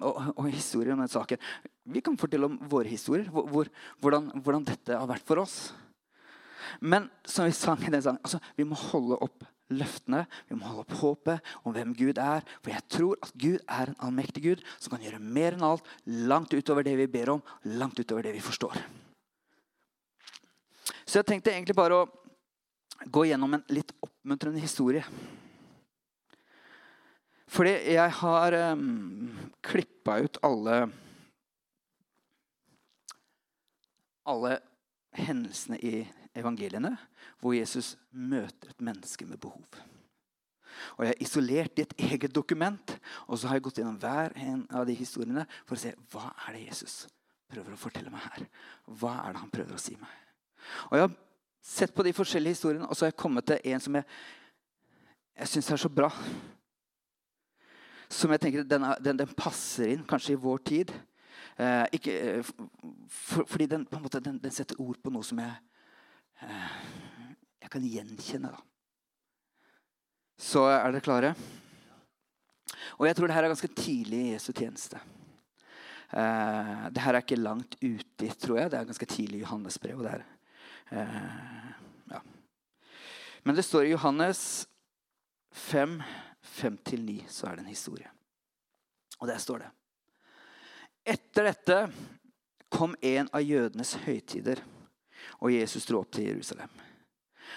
og, 0.00 0.20
og, 0.36 0.46
historier 0.52 0.94
om 0.94 1.02
den 1.02 1.12
saken. 1.12 1.40
Vi 1.90 2.02
kan 2.04 2.18
fortelle 2.18 2.46
om 2.48 2.58
våre 2.70 2.90
historier, 2.90 3.28
hvor, 3.32 3.68
hvordan, 4.02 4.30
hvordan, 4.40 4.66
dette 4.68 4.98
har 4.98 5.08
vært 5.10 5.26
for 5.26 5.42
oss. 5.42 5.56
Men 6.80 7.08
som 7.26 7.48
vi 7.48 7.54
sang 7.56 7.80
i 7.82 7.90
den 7.90 8.04
sangen, 8.04 8.22
altså, 8.22 8.38
vi 8.56 8.66
må 8.68 8.78
holde 8.78 9.18
opp 9.24 9.44
løftene, 9.70 10.24
vi 10.48 10.58
må 10.58 10.66
holde 10.66 10.84
opp 10.84 10.94
håpet 11.00 11.52
om 11.66 11.74
hvem 11.74 11.92
Gud 11.98 12.18
er. 12.22 12.46
For 12.62 12.74
jeg 12.74 12.86
tror 12.90 13.18
at 13.22 13.34
Gud 13.38 13.58
er 13.66 13.90
en 13.90 14.00
allmektig 14.06 14.44
Gud 14.46 14.64
som 14.76 14.94
kan 14.94 15.04
gjøre 15.04 15.22
mer 15.22 15.56
enn 15.56 15.66
alt, 15.66 15.86
langt 16.06 16.54
utover 16.54 16.86
det 16.86 16.96
vi 17.00 17.10
ber 17.10 17.34
om, 17.36 17.44
langt 17.66 17.98
utover 18.00 18.26
det 18.26 18.34
vi 18.36 18.44
forstår. 18.44 18.78
Så 21.06 21.20
jeg 21.20 21.26
tenkte 21.26 21.54
egentlig 21.54 21.78
bare 21.78 22.02
å 22.04 22.08
gå 23.10 23.24
gjennom 23.26 23.56
en 23.56 23.66
litt 23.72 23.92
oppmuntrende 24.04 24.62
historie. 24.62 25.02
Fordi 27.50 27.72
jeg 27.96 28.14
har 28.20 28.54
um, 28.76 29.30
klippa 29.66 30.20
ut 30.22 30.38
alle 30.46 30.84
Alle 34.28 34.58
hendelsene 35.16 35.78
i 35.82 36.02
evangeliene 36.36 36.92
hvor 37.40 37.56
Jesus 37.56 37.96
møter 38.10 38.70
et 38.70 38.84
menneske 38.84 39.26
med 39.26 39.40
behov. 39.40 39.64
Og 40.96 41.04
Jeg 41.04 41.12
har 41.12 41.22
isolert 41.24 41.78
i 41.78 41.82
et 41.82 41.94
eget 41.98 42.34
dokument, 42.34 42.94
og 43.26 43.38
så 43.38 43.48
har 43.48 43.58
jeg 43.58 43.64
gått 43.66 43.80
gjennom 43.80 43.98
hver 44.00 44.32
en 44.38 44.62
av 44.70 44.86
de 44.86 44.94
historiene 44.94 45.46
for 45.66 45.76
å 45.76 45.80
se 45.82 45.92
hva 46.12 46.30
er 46.46 46.56
det 46.56 46.66
Jesus 46.68 46.94
prøver 47.50 47.74
å 47.74 47.80
fortelle 47.80 48.12
meg 48.12 48.22
her. 48.22 48.46
Hva 48.86 49.16
er 49.24 49.34
det 49.34 49.42
han 49.42 49.52
prøver 49.52 49.74
å 49.74 49.82
si 49.82 49.96
meg? 49.98 50.14
Og 50.90 50.96
Jeg 50.96 51.06
har 51.06 51.18
sett 51.60 51.94
på 51.94 52.06
de 52.06 52.14
forskjellige 52.14 52.56
historiene, 52.56 52.86
og 52.86 52.96
så 52.96 53.06
har 53.06 53.12
jeg 53.12 53.20
kommet 53.20 53.48
til 53.50 53.60
en 53.72 53.82
som 53.82 53.98
jeg, 53.98 54.06
jeg 55.40 55.52
syns 55.54 55.70
er 55.74 55.82
så 55.82 55.92
bra 55.92 56.10
som 58.10 58.32
jeg 58.34 58.42
tenker 58.42 58.66
den, 58.66 58.84
den, 58.98 59.20
den 59.22 59.34
passer 59.38 59.92
inn 59.94 60.02
kanskje 60.08 60.34
i 60.34 60.40
vår 60.42 60.62
tid. 60.66 60.90
Eh, 61.60 61.86
ikke, 61.98 62.12
eh, 62.16 62.50
for, 63.12 63.44
fordi 63.44 63.66
den, 63.68 63.86
måte, 64.00 64.20
den, 64.24 64.38
den, 64.40 64.52
setter 64.54 64.78
ord 64.80 64.96
på 65.02 65.12
noe 65.12 65.26
som 65.26 65.40
jeg, 65.42 65.56
eh, 66.40 66.76
jeg 67.60 67.72
kan 67.74 67.84
gjenkjenne. 67.84 68.52
Da. 68.54 68.62
Så 70.40 70.64
er 70.70 70.86
dere 70.88 71.04
klare? 71.04 71.34
Og 72.96 73.04
jeg 73.04 73.16
tror 73.16 73.28
det 73.28 73.36
her 73.36 73.44
er 73.44 73.52
ganske 73.52 73.72
tidlig 73.76 74.20
i 74.22 74.30
Jesu 74.32 74.52
tjeneste. 74.56 75.02
Eh, 76.16 76.86
det 76.94 77.04
her 77.04 77.14
er 77.18 77.26
ikke 77.26 77.40
langt 77.40 77.76
uti, 77.82 78.30
tror 78.40 78.62
jeg. 78.62 78.72
Det 78.72 78.80
er 78.80 78.88
ganske 78.88 79.10
tidlig 79.10 79.42
i 79.42 79.44
Johannes 79.44 79.76
brev. 79.82 80.06
Eh, 80.06 81.68
ja. 82.14 82.22
Men 83.44 83.58
det 83.58 83.66
står 83.68 83.90
i 83.90 83.92
Johannes 83.92 84.64
5 85.52 86.00
5 86.40 86.78
9 86.86 87.24
så 87.28 87.50
er 87.50 87.58
det 87.58 87.66
en 87.66 87.74
historie. 87.74 88.08
Og 89.20 89.28
der 89.28 89.38
står 89.38 89.66
det 89.66 89.70
Etter 91.04 91.50
dette 91.50 91.78
kom 92.70 92.94
en 93.00 93.28
av 93.32 93.42
jødenes 93.42 93.96
høytider, 94.04 94.60
og 95.40 95.52
Jesus 95.52 95.86
dro 95.88 96.02
opp 96.02 96.12
til 96.14 96.28
Jerusalem. 96.28 96.70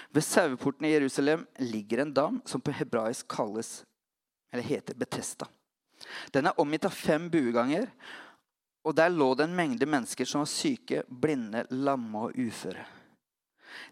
Ved 0.10 0.26
saueporten 0.26 0.88
i 0.88 0.94
Jerusalem 0.94 1.46
ligger 1.60 2.02
en 2.02 2.14
dam 2.14 2.42
som 2.46 2.62
på 2.62 2.74
hebraisk 2.74 3.28
kalles, 3.30 3.84
eller 4.54 4.66
heter 4.66 4.98
Betesta. 4.98 5.48
Den 6.32 6.50
er 6.50 6.60
omgitt 6.60 6.86
av 6.88 6.96
fem 6.96 7.30
bueganger, 7.32 7.88
og 8.84 8.96
der 8.98 9.14
lå 9.14 9.30
det 9.38 9.48
en 9.48 9.56
mengde 9.56 9.88
mennesker 9.88 10.28
som 10.28 10.44
var 10.44 10.52
syke, 10.52 11.04
blinde, 11.08 11.64
lamme 11.72 12.28
og 12.28 12.38
uføre. 12.38 12.84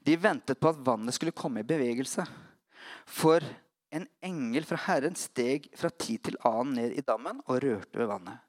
De 0.03 0.17
ventet 0.19 0.59
på 0.59 0.69
at 0.69 0.81
vannet 0.85 1.15
skulle 1.15 1.35
komme 1.35 1.61
i 1.61 1.67
bevegelse. 1.67 2.25
For 3.07 3.43
en 3.91 4.07
engel 4.23 4.67
fra 4.67 4.79
Herren 4.87 5.15
steg 5.19 5.69
fra 5.77 5.89
tid 5.89 6.27
til 6.27 6.39
annen 6.47 6.75
ned 6.77 6.97
i 6.97 7.05
dammen 7.05 7.39
og 7.47 7.61
rørte 7.63 8.01
ved 8.01 8.09
vannet. 8.11 8.43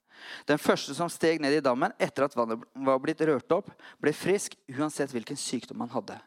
Den 0.48 0.60
første 0.60 0.94
som 0.96 1.10
steg 1.12 1.40
ned 1.42 1.56
i 1.56 1.64
dammen 1.64 1.94
etter 1.98 2.26
at 2.26 2.36
vannet 2.36 2.62
var 2.74 3.00
blitt 3.02 3.22
rørt 3.26 3.54
opp, 3.54 3.70
ble 4.02 4.12
frisk 4.16 4.56
uansett 4.70 5.12
hvilken 5.14 5.38
sykdom 5.38 5.84
han 5.84 5.92
hadde. 5.94 6.18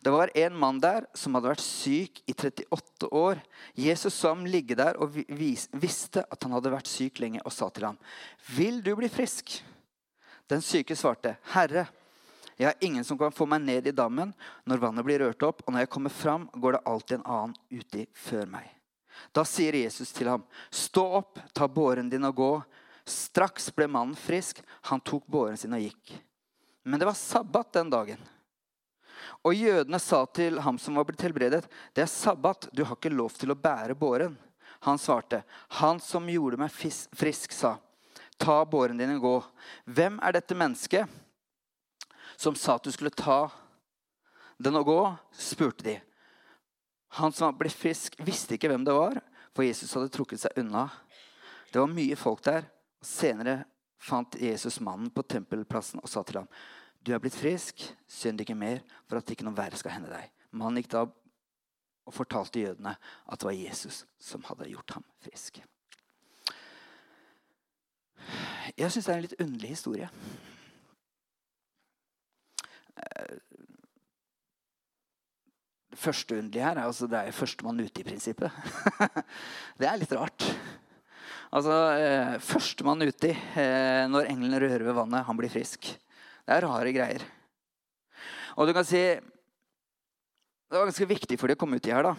Det 0.00 0.10
var 0.10 0.30
en 0.38 0.58
mann 0.58 0.78
der 0.80 1.06
som 1.14 1.34
hadde 1.34 1.50
vært 1.50 1.64
syk 1.64 2.20
i 2.30 2.34
38 2.34 3.08
år. 3.10 3.40
Jesus 3.74 4.14
så 4.14 4.30
ham 4.34 4.44
ligge 4.46 4.76
der 4.78 4.98
og 5.02 5.16
visste 5.26 6.22
at 6.22 6.44
han 6.44 6.54
hadde 6.54 6.72
vært 6.74 6.90
syk 6.90 7.18
lenge, 7.22 7.42
og 7.44 7.52
sa 7.52 7.68
til 7.70 7.88
ham, 7.90 7.98
'Vil 8.48 8.82
du 8.82 8.94
bli 8.96 9.08
frisk?' 9.08 9.62
Den 10.48 10.60
syke 10.60 10.94
svarte, 10.96 11.36
'Herre, 11.42 11.88
jeg 12.56 12.66
har 12.66 12.74
ingen 12.80 13.04
som 13.04 13.18
kan 13.18 13.32
få 13.32 13.46
meg 13.46 13.62
ned 13.62 13.86
i 13.86 13.96
dammen 13.96 14.32
når 14.64 14.78
vannet 14.78 15.04
blir 15.04 15.18
rørt 15.18 15.42
opp, 15.42 15.62
og 15.66 15.72
når 15.72 15.80
jeg 15.80 15.90
kommer 15.90 16.10
fram, 16.10 16.50
går 16.54 16.72
det 16.72 16.86
alltid 16.86 17.18
en 17.18 17.26
annen 17.26 17.56
uti 17.70 18.06
før 18.12 18.46
meg. 18.46 18.68
Da 19.32 19.44
sier 19.44 19.74
Jesus 19.74 20.12
til 20.12 20.28
ham, 20.28 20.44
stå 20.70 21.04
opp, 21.20 21.40
ta 21.54 21.68
båren 21.68 22.10
din 22.12 22.24
og 22.24 22.36
gå. 22.36 22.52
Straks 23.08 23.70
ble 23.74 23.88
mannen 23.90 24.18
frisk. 24.18 24.62
Han 24.90 25.00
tok 25.00 25.26
båren 25.26 25.58
sin 25.58 25.74
og 25.74 25.82
gikk. 25.82 26.14
Men 26.84 27.00
det 27.00 27.08
var 27.08 27.18
sabbat 27.18 27.72
den 27.78 27.90
dagen. 27.92 28.22
Og 29.46 29.54
jødene 29.54 29.98
sa 30.02 30.24
til 30.34 30.58
ham 30.62 30.78
som 30.78 30.98
var 30.98 31.06
blitt 31.06 31.22
helbredet, 31.22 31.64
det 31.94 32.04
er 32.04 32.10
sabbat, 32.10 32.68
du 32.74 32.82
har 32.84 32.96
ikke 32.98 33.10
lov 33.12 33.34
til 33.38 33.54
å 33.54 33.58
bære 33.58 33.94
båren. 33.98 34.34
Han 34.82 34.98
svarte, 34.98 35.44
han 35.78 36.00
som 36.02 36.26
gjorde 36.30 36.58
meg 36.58 36.72
frisk, 36.74 37.54
sa, 37.54 37.76
ta 38.38 38.56
båren 38.66 38.98
din 38.98 39.14
og 39.14 39.26
gå. 39.26 39.36
Hvem 39.94 40.18
er 40.26 40.34
dette 40.38 40.58
mennesket? 40.58 41.06
som 42.42 42.54
sa 42.54 42.76
at 42.76 42.84
du 42.84 42.92
skulle 42.92 43.14
ta 43.14 43.50
den 44.62 44.76
og 44.78 44.86
gå, 44.86 45.00
spurte 45.34 45.86
de. 45.86 45.96
Han 47.18 47.34
som 47.34 47.54
ble 47.58 47.70
frisk, 47.70 48.16
visste 48.24 48.56
ikke 48.56 48.70
hvem 48.72 48.86
det 48.86 48.94
var, 48.96 49.20
for 49.52 49.66
Jesus 49.66 49.92
hadde 49.94 50.12
trukket 50.12 50.42
seg 50.42 50.58
unna. 50.62 50.88
Det 51.72 51.80
var 51.80 51.90
mye 51.92 52.16
folk 52.18 52.42
der. 52.46 52.66
Senere 53.02 53.64
fant 54.02 54.36
Jesus 54.40 54.80
mannen 54.82 55.10
på 55.14 55.24
tempelplassen 55.26 56.02
og 56.02 56.08
sa 56.10 56.22
til 56.22 56.42
ham, 56.42 56.48
'Du 57.02 57.12
er 57.12 57.18
blitt 57.18 57.34
frisk, 57.34 57.82
synd 58.06 58.40
ikke 58.40 58.54
mer, 58.54 58.78
for 59.08 59.18
at 59.18 59.30
ikke 59.30 59.44
noe 59.44 59.56
verre 59.56 59.76
skal 59.76 59.90
hende 59.90 60.10
deg.' 60.10 60.30
Mannen 60.52 60.82
gikk 60.82 60.92
da 60.92 61.06
og 62.06 62.14
fortalte 62.14 62.60
jødene 62.60 62.96
at 63.26 63.40
det 63.40 63.46
var 63.46 63.52
Jesus 63.56 64.04
som 64.18 64.42
hadde 64.44 64.70
gjort 64.70 64.90
ham 64.90 65.04
frisk. 65.22 65.62
Jeg 68.78 68.92
syns 68.92 69.06
det 69.06 69.12
er 69.12 69.16
en 69.16 69.26
litt 69.26 69.40
underlig 69.40 69.68
historie. 69.68 70.08
Det 75.92 75.98
første 75.98 76.38
underlige 76.38 76.64
her 76.64 76.78
er 76.78 76.86
altså 76.86 77.06
det 77.06 77.18
er 77.18 77.36
førstemann 77.36 77.80
ute 77.80 78.00
i 78.00 78.06
prinsippet. 78.06 78.50
det 79.78 79.88
er 79.88 79.98
litt 80.00 80.14
rart. 80.16 80.46
Altså, 81.52 81.74
eh, 82.00 82.38
Førstemann 82.40 83.04
uti 83.04 83.28
eh, 83.28 84.04
når 84.08 84.30
engelen 84.30 84.56
rører 84.62 84.86
ved 84.86 84.96
vannet, 84.96 85.26
han 85.26 85.36
blir 85.36 85.52
frisk. 85.52 85.84
Det 85.84 86.54
er 86.54 86.64
rare 86.64 86.94
greier. 86.94 87.26
Og 88.56 88.68
du 88.68 88.72
kan 88.76 88.84
si 88.84 89.00
Det 89.02 90.78
var 90.78 90.88
ganske 90.88 91.08
viktig 91.08 91.36
for 91.36 91.48
de 91.48 91.56
å 91.56 91.60
komme 91.60 91.76
uti 91.76 91.92
her. 91.92 92.08
da. 92.08 92.14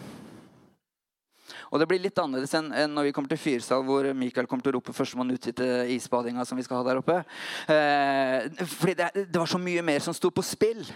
Og 1.74 1.80
det 1.80 1.88
blir 1.90 1.98
litt 1.98 2.18
annerledes 2.22 2.54
enn, 2.54 2.70
enn 2.70 2.94
når 2.94 3.08
vi 3.08 3.12
kommer 3.16 3.32
til 3.32 3.40
Fyrsal, 3.42 3.82
hvor 3.82 4.06
Mikael 4.14 4.46
kommer 4.46 4.62
til 4.62 4.70
å 4.70 4.76
rope 4.78 4.94
'førstemann 4.94 5.34
uti 5.34 5.50
til 5.50 5.90
isbadinga' 5.90 6.46
som 6.46 6.56
vi 6.56 6.62
skal 6.62 6.78
ha 6.78 6.84
der 6.86 7.02
oppe. 7.02 7.24
Eh, 7.66 8.46
fordi 8.62 8.94
det, 8.94 9.10
det 9.26 9.40
var 9.42 9.50
så 9.50 9.58
mye 9.58 9.82
mer 9.82 9.98
som 9.98 10.14
sto 10.14 10.30
på 10.30 10.46
spill. 10.46 10.86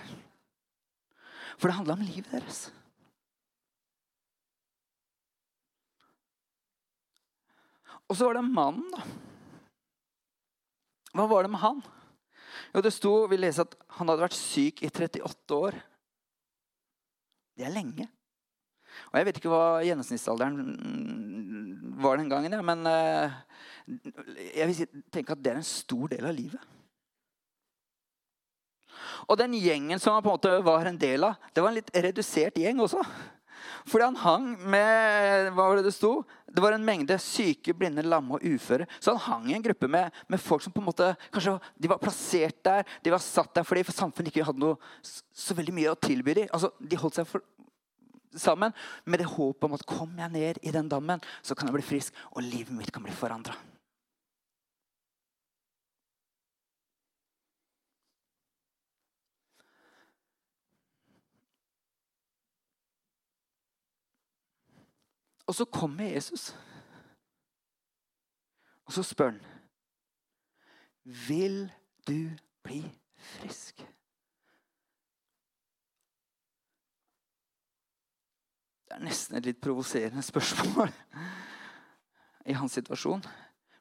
For 1.59 1.67
det 1.67 1.79
handla 1.81 1.99
om 1.99 2.07
livet 2.07 2.31
deres. 2.31 2.71
Og 8.09 8.17
så 8.17 8.29
var 8.29 8.39
det 8.39 8.45
mannen, 8.49 8.89
da. 8.93 9.05
Hva 11.17 11.27
var 11.29 11.45
det 11.45 11.53
med 11.53 11.63
han? 11.63 11.81
Jo, 12.75 12.83
det 12.85 12.93
sto, 12.93 13.13
Vi 13.29 13.39
leser 13.39 13.67
at 13.67 13.75
han 13.99 14.11
hadde 14.11 14.25
vært 14.27 14.37
syk 14.37 14.83
i 14.85 14.91
38 14.91 15.57
år. 15.57 15.77
Det 17.59 17.67
er 17.67 17.75
lenge. 17.75 18.09
Og 19.11 19.19
Jeg 19.19 19.29
vet 19.29 19.39
ikke 19.41 19.53
hva 19.53 19.85
gjennomsnittsalderen 19.85 20.59
var 22.03 22.19
den 22.19 22.31
gangen, 22.31 22.55
men 22.65 22.87
eh, 22.89 23.37
jeg 24.57 24.69
vil 24.71 25.01
tenke 25.13 25.35
at 25.35 25.43
det 25.43 25.53
er 25.53 25.61
en 25.61 25.67
stor 25.67 26.11
del 26.13 26.29
av 26.29 26.37
livet. 26.37 26.61
Og 29.29 29.37
den 29.41 29.57
gjengen 29.59 30.01
som 30.01 30.15
han 30.15 30.25
på 30.25 30.31
en 30.31 30.39
måte 30.39 30.53
var 30.65 30.89
en 30.89 31.01
del 31.01 31.27
av, 31.27 31.37
det 31.53 31.63
var 31.63 31.73
en 31.73 31.79
litt 31.81 31.91
redusert 31.95 32.59
gjeng 32.61 32.81
også. 32.85 33.03
Fordi 33.87 34.09
han 34.09 34.19
hang 34.23 34.49
med 34.71 35.51
hva 35.55 35.69
var 35.69 35.79
Det 35.79 35.89
det 35.89 35.95
sto? 35.97 36.25
Det 36.49 36.63
var 36.65 36.75
en 36.75 36.85
mengde 36.85 37.19
syke, 37.21 37.75
blinde, 37.77 38.03
lamme 38.03 38.39
og 38.39 38.45
uføre. 38.45 38.89
Så 38.99 39.15
han 39.15 39.25
hang 39.27 39.51
i 39.51 39.57
en 39.59 39.65
gruppe 39.65 39.89
med, 39.89 40.11
med, 40.27 40.41
folk 40.41 40.65
som 40.65 40.73
på 40.73 40.81
en 40.83 40.89
måte, 40.89 41.13
kanskje 41.35 41.59
de 41.77 41.91
var 41.93 42.01
plassert 42.03 42.59
der. 42.65 42.89
De 43.05 43.13
var 43.13 43.23
satt 43.23 43.55
der 43.55 43.67
fordi 43.69 43.85
for 43.87 43.97
samfunnet 43.97 44.33
ikke 44.33 44.49
hadde 44.49 44.65
noe 44.65 44.79
så 45.05 45.57
veldig 45.59 45.77
mye 45.77 45.93
å 45.93 46.01
tilby 46.01 46.35
dem. 46.41 46.53
Altså, 46.53 46.73
de 46.81 46.99
holdt 46.99 47.21
seg 47.21 47.29
for, 47.29 47.45
sammen 48.35 48.73
med 49.05 49.21
det 49.21 49.29
håpet 49.29 49.69
om 49.69 49.77
at 49.77 49.89
kom 49.89 50.15
jeg 50.19 50.35
ned 50.35 50.63
i 50.63 50.75
den 50.75 50.89
dammen, 50.91 51.23
så 51.43 51.57
kan 51.57 51.69
jeg 51.69 51.79
bli 51.79 51.89
frisk, 51.95 52.17
og 52.35 52.45
livet 52.45 52.75
mitt 52.75 52.93
kan 52.95 53.05
bli 53.05 53.15
forandra. 53.15 53.57
Og 65.49 65.55
så 65.55 65.65
kommer 65.65 66.05
Jesus. 66.05 66.57
Og 68.85 68.93
så 68.93 69.03
spør 69.03 69.31
han 69.31 69.41
Vil 71.29 71.73
du 72.09 72.37
bli 72.63 72.83
frisk? 73.17 73.77
Det 78.89 78.97
er 78.97 79.05
nesten 79.05 79.37
et 79.37 79.49
litt 79.49 79.61
provoserende 79.61 80.23
spørsmål 80.23 80.93
i 82.49 82.57
hans 82.57 82.77
situasjon. 82.77 83.25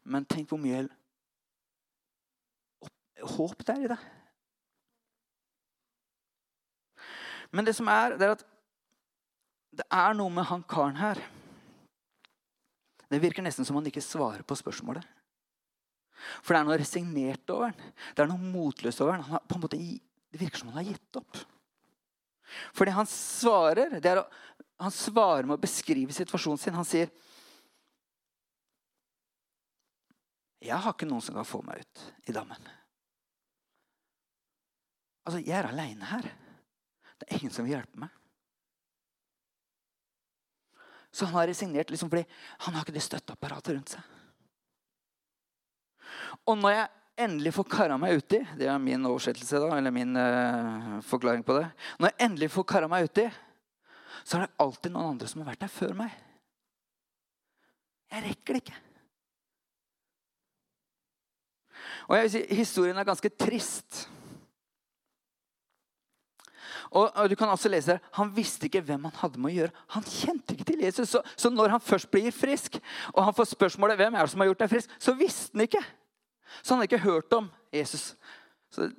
Men 0.04 0.28
tenk 0.28 0.52
hvor 0.52 0.60
mye 0.60 0.88
håp 3.38 3.64
det 3.68 3.76
er 3.76 3.84
i 3.84 3.92
det. 3.92 4.00
Men 7.52 7.68
det 7.68 7.76
som 7.76 7.88
er, 7.88 8.16
det 8.16 8.28
er 8.28 8.38
at 8.38 8.46
det 9.78 9.88
er 9.92 10.16
noe 10.16 10.32
med 10.32 10.48
han 10.48 10.64
karen 10.64 11.00
her 11.00 11.20
det 13.08 13.22
virker 13.24 13.46
nesten 13.46 13.66
som 13.66 13.78
han 13.80 13.88
ikke 13.88 14.04
svarer 14.04 14.44
på 14.48 14.58
spørsmålet. 14.60 15.06
For 16.42 16.54
det 16.54 16.60
er 16.60 16.68
noe 16.68 16.80
resignert 16.82 17.54
over 17.54 17.72
den. 17.72 17.94
Det 18.16 18.24
er 18.24 18.30
noe 18.32 18.52
motløst 18.56 19.04
over 19.06 19.18
den. 19.18 19.40
på 19.48 19.56
en 19.58 19.64
måte, 19.64 19.78
det 19.80 20.42
virker 20.42 20.60
som 20.60 20.72
han 20.74 20.82
har 20.82 20.92
gitt 20.92 21.20
opp. 21.20 21.40
Fordi 22.76 22.94
han 22.96 23.08
svarer 23.12 23.98
det 24.00 24.12
er, 24.12 24.24
han 24.80 24.94
svarer 24.94 25.48
med 25.48 25.58
å 25.58 25.64
beskrive 25.64 26.16
situasjonen 26.16 26.62
sin. 26.62 26.78
Han 26.78 26.88
sier 26.88 27.12
Jeg 30.64 30.82
har 30.82 30.96
ikke 30.96 31.08
noen 31.08 31.22
som 31.22 31.36
kan 31.38 31.46
få 31.48 31.62
meg 31.64 31.84
ut 31.84 32.04
i 32.28 32.34
dammen. 32.36 32.70
Altså, 35.28 35.40
Jeg 35.44 35.60
er 35.60 35.70
aleine 35.70 36.08
her. 36.10 36.28
Det 37.18 37.28
er 37.28 37.40
ingen 37.40 37.54
som 37.54 37.66
vil 37.66 37.78
hjelpe 37.78 38.00
meg. 38.02 38.14
Så 41.14 41.26
han 41.26 41.38
har 41.40 41.48
resignert 41.50 41.90
liksom 41.92 42.12
fordi 42.12 42.26
han 42.66 42.76
har 42.76 42.86
ikke 42.86 42.96
det 42.98 43.06
støtteapparatet 43.06 43.76
rundt 43.76 43.96
seg. 43.96 44.14
Og 46.48 46.58
når 46.60 46.76
jeg 46.76 46.88
endelig 47.28 47.54
får 47.56 47.66
kara 47.72 47.98
meg 48.00 48.22
uti 48.22 48.40
Det 48.58 48.68
er 48.70 48.78
min 48.82 49.06
oversettelse 49.10 49.60
da, 49.62 49.72
eller 49.78 49.94
min 49.94 50.16
uh, 50.16 50.98
forklaring 51.06 51.44
på 51.46 51.58
det. 51.58 51.68
Når 52.00 52.12
jeg 52.12 52.28
endelig 52.28 52.52
får 52.54 52.68
kara 52.70 52.90
meg 52.92 53.10
uti, 53.10 53.26
så 54.24 54.38
er 54.38 54.46
det 54.46 54.60
alltid 54.64 54.94
noen 54.94 55.14
andre 55.14 55.30
som 55.30 55.42
har 55.42 55.52
vært 55.52 55.64
der 55.66 55.72
før 55.72 55.96
meg. 55.98 56.14
Jeg 58.12 58.24
rekker 58.24 58.56
det 58.56 58.62
ikke. 58.64 58.84
Og 62.08 62.16
jeg 62.16 62.28
vil 62.28 62.32
si, 62.32 62.44
Historien 62.56 63.00
er 63.00 63.08
ganske 63.08 63.32
trist. 63.36 64.06
Og, 66.92 67.10
og, 67.10 67.30
du 67.30 67.36
kan 67.36 67.50
også 67.52 67.70
lese 67.70 67.96
der, 67.96 68.04
Han 68.16 68.30
visste 68.36 68.68
ikke 68.68 68.82
hvem 68.86 69.08
han 69.10 69.16
hadde 69.20 69.42
med 69.42 69.52
å 69.52 69.56
gjøre. 69.58 69.86
Han 69.96 70.06
kjente 70.08 70.56
ikke 70.56 70.68
til 70.72 70.84
Jesus. 70.86 71.10
Så, 71.10 71.22
så, 71.36 71.52
når 71.54 71.76
han 71.76 71.84
først 71.84 72.12
blir 72.12 72.32
frisk, 72.36 72.80
og 73.14 73.24
han 73.28 73.36
får 73.36 73.52
spørsmålet 73.54 74.00
hvem 74.00 74.16
er 74.16 74.24
det 74.24 74.34
som 74.34 74.44
har 74.44 74.52
gjort 74.52 74.64
deg 74.64 74.72
frisk, 74.72 74.94
så 75.02 75.16
visste 75.18 75.58
han 75.58 75.66
ikke. 75.68 75.84
Så 76.62 76.74
han 76.74 76.82
hadde 76.82 76.90
ikke 76.92 77.04
hørt 77.04 77.36
om 77.38 77.50
Jesus. 77.76 78.14
Så 78.72 78.88
det 78.88 78.96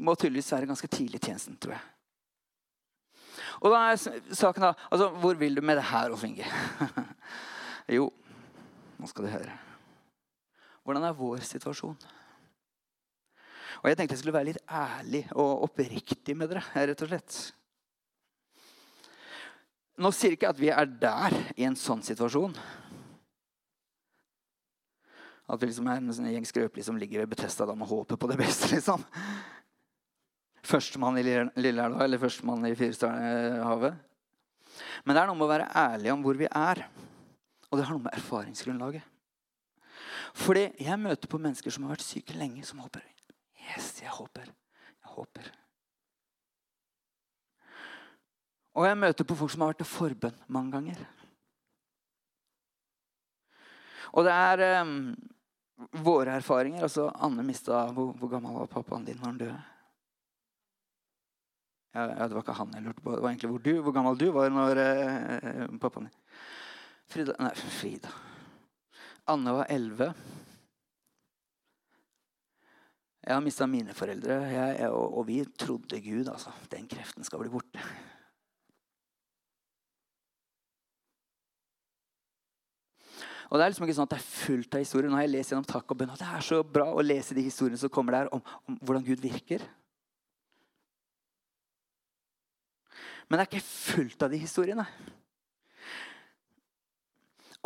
må 0.00 0.14
tydeligvis 0.16 0.52
være 0.52 0.68
ganske 0.68 0.88
tidlig 0.92 1.20
i 1.20 1.26
tjenesten, 1.26 1.56
tror 1.60 1.76
jeg. 1.76 1.86
Og 3.60 3.72
da 3.72 3.80
er 3.90 3.98
saken 4.36 4.64
da, 4.64 4.70
altså, 4.88 5.10
Hvor 5.20 5.36
vil 5.36 5.56
du 5.56 5.60
med 5.60 5.76
det 5.76 5.88
her, 5.90 6.12
Olf 6.12 6.24
Inge? 6.24 6.46
jo, 7.96 8.08
nå 8.98 9.08
skal 9.10 9.26
du 9.26 9.32
høre. 9.32 9.58
Hvordan 10.84 11.04
er 11.04 11.16
vår 11.16 11.44
situasjon? 11.44 11.98
Og 13.80 13.88
jeg 13.88 13.96
tenkte 13.96 14.16
jeg 14.16 14.22
skulle 14.22 14.36
være 14.36 14.50
litt 14.50 14.60
ærlig 14.66 15.24
og 15.32 15.64
oppriktig 15.68 16.36
med 16.36 16.52
dere. 16.52 16.64
rett 16.74 17.02
og 17.02 17.08
slett. 17.08 17.38
Nå 20.00 20.10
sier 20.16 20.36
ikke 20.36 20.50
at 20.52 20.60
vi 20.60 20.70
er 20.72 20.88
der 20.88 21.36
i 21.56 21.66
en 21.68 21.76
sånn 21.76 22.02
situasjon. 22.04 22.54
At 25.50 25.60
vi 25.60 25.68
liksom 25.68 25.88
er 25.90 25.98
en 26.00 26.30
gjeng 26.32 26.46
skrøpelige 26.46 26.86
som 26.86 26.98
ligger 27.00 27.24
ved 27.24 27.32
Betesta 27.32 27.66
og 27.66 27.88
håper 27.90 28.20
på 28.20 28.30
det 28.30 28.38
beste. 28.40 28.70
liksom. 28.74 29.04
Førstemann 30.62 31.18
i 31.18 31.24
Lilleelva 31.24 32.04
eller 32.04 32.20
førstemann 32.20 32.68
i 32.68 32.76
Firestjernhavet. 32.76 33.96
Men 35.04 35.16
det 35.16 35.22
er 35.22 35.30
noe 35.30 35.38
med 35.38 35.48
å 35.48 35.54
være 35.54 35.70
ærlig 35.74 36.12
om 36.12 36.24
hvor 36.24 36.36
vi 36.38 36.48
er. 36.48 36.84
Og 37.70 37.78
det 37.78 37.86
har 37.86 37.96
noe 37.96 38.04
med 38.04 38.16
erfaringsgrunnlaget. 38.18 39.06
Fordi 40.36 40.68
jeg 40.78 41.00
møter 41.00 41.30
på 41.30 41.40
mennesker 41.42 41.74
som 41.74 41.86
har 41.86 41.96
vært 41.96 42.06
syke 42.06 42.36
lenge, 42.38 42.62
som 42.66 42.82
håper 42.84 43.02
Yes, 43.70 43.94
jeg 44.02 44.10
håper. 44.10 44.50
Jeg 45.00 45.14
håper. 45.16 45.50
Og 48.78 48.86
jeg 48.86 48.98
møter 48.98 49.26
på 49.26 49.36
folk 49.38 49.50
som 49.52 49.64
har 49.64 49.72
vært 49.72 49.82
til 49.82 49.90
forbønn 49.90 50.44
mange 50.52 50.72
ganger. 50.76 51.02
Og 54.14 54.26
det 54.26 54.34
er 54.34 54.82
um, 54.82 54.94
våre 56.04 56.38
erfaringer. 56.38 56.82
altså 56.82 57.10
Anne 57.14 57.44
mista 57.46 57.84
hvor, 57.94 58.12
hvor, 58.18 58.30
gammel 58.30 58.56
var 58.58 58.70
pappaen 58.70 59.04
din 59.06 59.18
når 59.20 59.26
han 59.26 59.42
døde? 59.42 59.60
Ja, 61.94 62.06
det 62.06 62.34
var 62.34 62.44
ikke 62.44 62.58
han 62.58 62.74
jeg 62.74 62.86
lurte 62.86 63.02
på. 63.02 63.14
Det 63.14 63.22
var 63.22 63.30
egentlig 63.30 63.50
hvor, 63.50 63.62
du, 63.64 63.72
hvor 63.82 63.94
gammel 63.94 64.18
du 64.18 64.28
var 64.34 64.50
når 64.54 64.82
uh, 64.82 65.78
pappaen 65.82 66.08
din 66.08 66.18
Frida 67.10 67.34
Nei, 67.42 67.54
Frida. 67.58 68.10
Anne 69.30 69.54
var 69.54 69.70
elleve. 69.70 70.12
Jeg 73.20 73.36
har 73.36 73.42
mista 73.44 73.66
mine 73.68 73.92
foreldre, 73.92 74.36
jeg, 74.48 74.88
og, 74.88 75.18
og, 75.18 75.26
vi 75.28 75.42
trodde 75.58 76.00
Gud. 76.00 76.28
altså, 76.28 76.52
Den 76.72 76.88
kreften 76.88 77.24
skal 77.24 77.42
bli 77.42 77.52
borte. 77.52 77.82
Og 83.50 83.58
Det 83.58 83.64
er 83.64 83.72
liksom 83.72 83.84
ikke 83.84 83.96
sånn 83.98 84.06
at 84.06 84.14
det 84.14 84.20
er 84.20 84.30
fullt 84.30 84.74
av 84.78 84.84
historier. 84.84 85.10
Nå 85.10 85.18
har 85.18 85.26
jeg 85.26 85.34
lest 85.34 85.52
gjennom 85.52 85.66
takk 85.68 85.90
og 85.90 85.98
bønn, 85.98 86.12
og 86.14 86.18
Det 86.20 86.28
er 86.30 86.46
så 86.46 86.62
bra 86.62 86.86
å 86.94 87.02
lese 87.02 87.34
de 87.34 87.42
historiene 87.44 87.80
som 87.80 87.92
kommer 87.92 88.14
der 88.14 88.30
om, 88.32 88.42
om 88.70 88.78
hvordan 88.78 89.04
Gud 89.04 89.20
virker. 89.20 89.64
Men 93.28 93.38
det 93.38 93.42
er 93.42 93.50
ikke 93.50 93.66
fullt 93.66 94.22
av 94.22 94.30
de 94.32 94.38
historiene. 94.40 94.86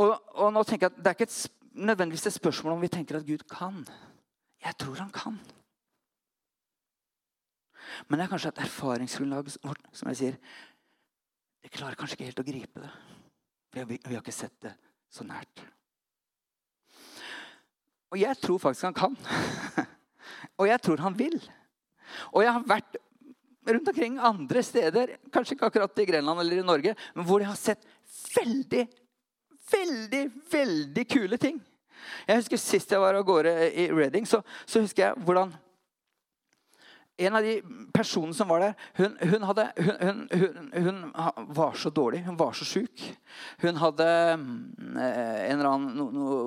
Og, 0.01 0.17
og 0.35 0.51
nå 0.51 0.64
tenker 0.67 0.88
jeg 0.88 0.97
at 0.97 0.99
Det 0.99 1.12
er 1.12 1.17
ikke 1.19 1.29
et, 1.29 1.38
nødvendigvis 1.75 2.27
et 2.27 2.37
spørsmål 2.40 2.75
om 2.75 2.83
vi 2.83 2.90
tenker 2.90 3.21
at 3.21 3.29
Gud 3.29 3.45
kan. 3.51 3.85
Jeg 4.64 4.77
tror 4.81 5.03
han 5.03 5.12
kan. 5.12 5.37
Men 8.09 8.18
det 8.18 8.24
er 8.24 8.33
kanskje 8.33 8.53
et 8.55 8.62
erfaringsgrunnlag 8.64 9.50
vårt 9.64 9.90
som 9.92 10.11
jeg 10.11 10.20
sier, 10.20 10.38
vi 11.64 11.72
klarer 11.72 11.96
kanskje 11.98 12.18
ikke 12.18 12.29
helt 12.29 12.42
å 12.42 12.46
gripe 12.46 12.83
det. 12.83 12.90
For 13.72 13.88
vi, 13.88 13.98
vi 14.05 14.16
har 14.16 14.22
ikke 14.22 14.35
sett 14.35 14.57
det 14.64 14.74
så 15.12 15.24
nært. 15.27 15.64
Og 18.12 18.20
jeg 18.20 18.38
tror 18.40 18.61
faktisk 18.62 18.88
han 18.88 18.96
kan. 18.96 19.16
og 20.61 20.68
jeg 20.68 20.81
tror 20.85 21.03
han 21.03 21.16
vil. 21.18 21.38
Og 22.33 22.44
jeg 22.44 22.53
har 22.55 22.68
vært 22.68 22.98
rundt 23.64 23.88
omkring 23.88 24.18
andre 24.20 24.62
steder, 24.62 25.16
kanskje 25.33 25.57
ikke 25.57 25.70
akkurat 25.70 26.03
i 26.03 26.07
Grenland 26.09 26.40
eller 26.40 26.61
i 26.61 26.66
Norge, 26.66 26.92
men 27.16 27.27
hvor 27.27 27.42
jeg 27.42 27.48
har 27.48 27.59
sett 27.59 27.87
veldig, 28.37 28.85
veldig, 29.72 30.24
veldig 30.53 31.07
kule 31.11 31.40
ting. 31.40 31.62
Jeg 32.29 32.43
husker 32.43 32.61
Sist 32.61 32.93
jeg 32.93 33.03
var 33.03 33.19
av 33.19 33.27
gårde 33.27 33.53
i 33.73 33.90
Reading, 33.93 34.27
så, 34.29 34.43
så 34.67 34.83
husker 34.85 35.09
jeg 35.09 35.25
hvordan 35.27 35.55
en 37.17 37.37
av 37.38 37.45
de 37.47 37.61
personene 37.95 38.35
som 38.35 38.49
var 38.51 38.62
der, 38.62 38.73
hun, 38.99 39.12
hun, 39.21 39.45
hadde, 39.47 39.64
hun, 39.79 40.25
hun, 40.75 40.97
var 41.55 41.77
så 41.79 41.93
dårlig. 41.95 42.25
Hun 42.27 42.38
var 42.38 42.57
så 42.59 42.67
sjuk. 42.67 43.05
Hun 43.62 43.79
hadde 43.79 44.09
mm, 44.40 44.97
en 44.99 45.55
eller 45.55 45.69
annen 45.71 45.95
no, 45.95 46.09
no, 46.11 46.40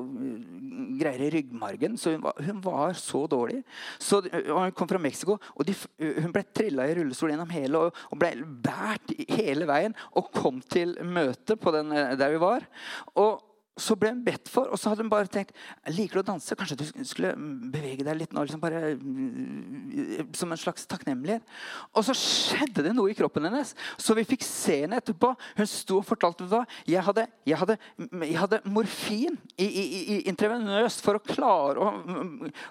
greier 1.00 1.24
i 1.24 1.32
ryggmargen. 1.38 1.96
Så 2.00 2.18
var, 2.24 2.36
hun 2.44 2.60
var, 2.66 2.98
så 3.00 3.24
dårlig. 3.32 3.62
Så, 3.96 4.20
hun 4.28 4.76
kom 4.76 4.92
fra 4.92 5.00
Mexico, 5.00 5.38
og 5.56 5.68
de, 5.68 5.76
hun 6.04 6.36
ble 6.36 6.44
trilla 6.52 6.90
i 6.90 6.98
rullestol 7.00 7.32
gjennom 7.32 7.56
hele 7.56 7.88
og, 7.88 8.06
og 8.12 8.20
ble 8.20 8.34
båret 8.44 9.16
hele 9.38 9.68
veien 9.70 9.96
og 10.20 10.34
kom 10.36 10.60
til 10.68 10.98
møtet 11.00 11.64
der 11.64 12.34
vi 12.34 12.44
var. 12.44 12.68
Og 13.16 13.47
så 13.78 13.96
ble 14.00 14.12
hun 14.14 14.24
bedt 14.26 14.50
for, 14.52 14.70
og 14.72 14.80
så 14.80 14.92
hadde 14.92 15.06
hun 15.06 15.12
bare 15.12 15.30
tenkt 15.32 15.54
liker 15.94 16.20
du 16.20 16.24
å 16.24 16.28
danse. 16.32 16.56
Kanskje 16.58 16.80
du 16.80 16.86
skulle 17.06 17.34
bevege 17.74 18.06
deg 18.06 18.18
litt 18.18 18.34
nå, 18.34 18.44
liksom 18.46 18.62
bare 18.62 18.96
mm, 18.98 20.34
som 20.38 20.52
en 20.54 20.62
slags 20.62 20.88
takknemlighet. 20.90 21.46
Og 21.94 22.08
så 22.08 22.16
skjedde 22.18 22.88
det 22.88 22.94
noe 22.98 23.14
i 23.14 23.18
kroppen 23.18 23.46
hennes. 23.48 23.76
Så 24.02 24.16
vi 24.18 24.26
fikk 24.28 24.46
se 24.46 24.82
henne 24.84 25.00
etterpå. 25.02 25.34
Hun 25.60 25.70
sto 25.70 26.02
og 26.02 26.08
fortalte 26.10 26.48
hva. 26.50 26.64
Jeg 26.90 27.06
hadde, 27.06 27.28
jeg 27.48 27.62
hadde, 27.62 27.78
jeg 28.26 28.40
hadde 28.42 28.62
morfin 28.66 29.38
i, 29.56 29.68
i, 29.68 29.86
i, 29.86 30.18
intravenøst 30.32 31.04
for 31.06 31.20
å 31.20 31.24
klare 31.24 31.82
å, 31.82 31.92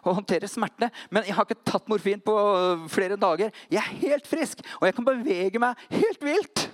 å, 0.03 0.17
håndtere 0.17 0.51
smertene. 0.51 0.91
Men 1.15 1.29
jeg 1.29 1.39
har 1.39 1.47
ikke 1.47 1.71
tatt 1.71 1.91
morfin 1.93 2.23
på 2.25 2.37
flere 2.93 3.19
dager. 3.21 3.55
Jeg 3.71 3.83
er 3.83 4.03
helt 4.03 4.27
frisk, 4.29 4.65
og 4.81 4.89
jeg 4.89 4.99
kan 4.99 5.07
bevege 5.07 5.63
meg 5.63 5.87
helt 5.95 6.27
vilt. 6.27 6.67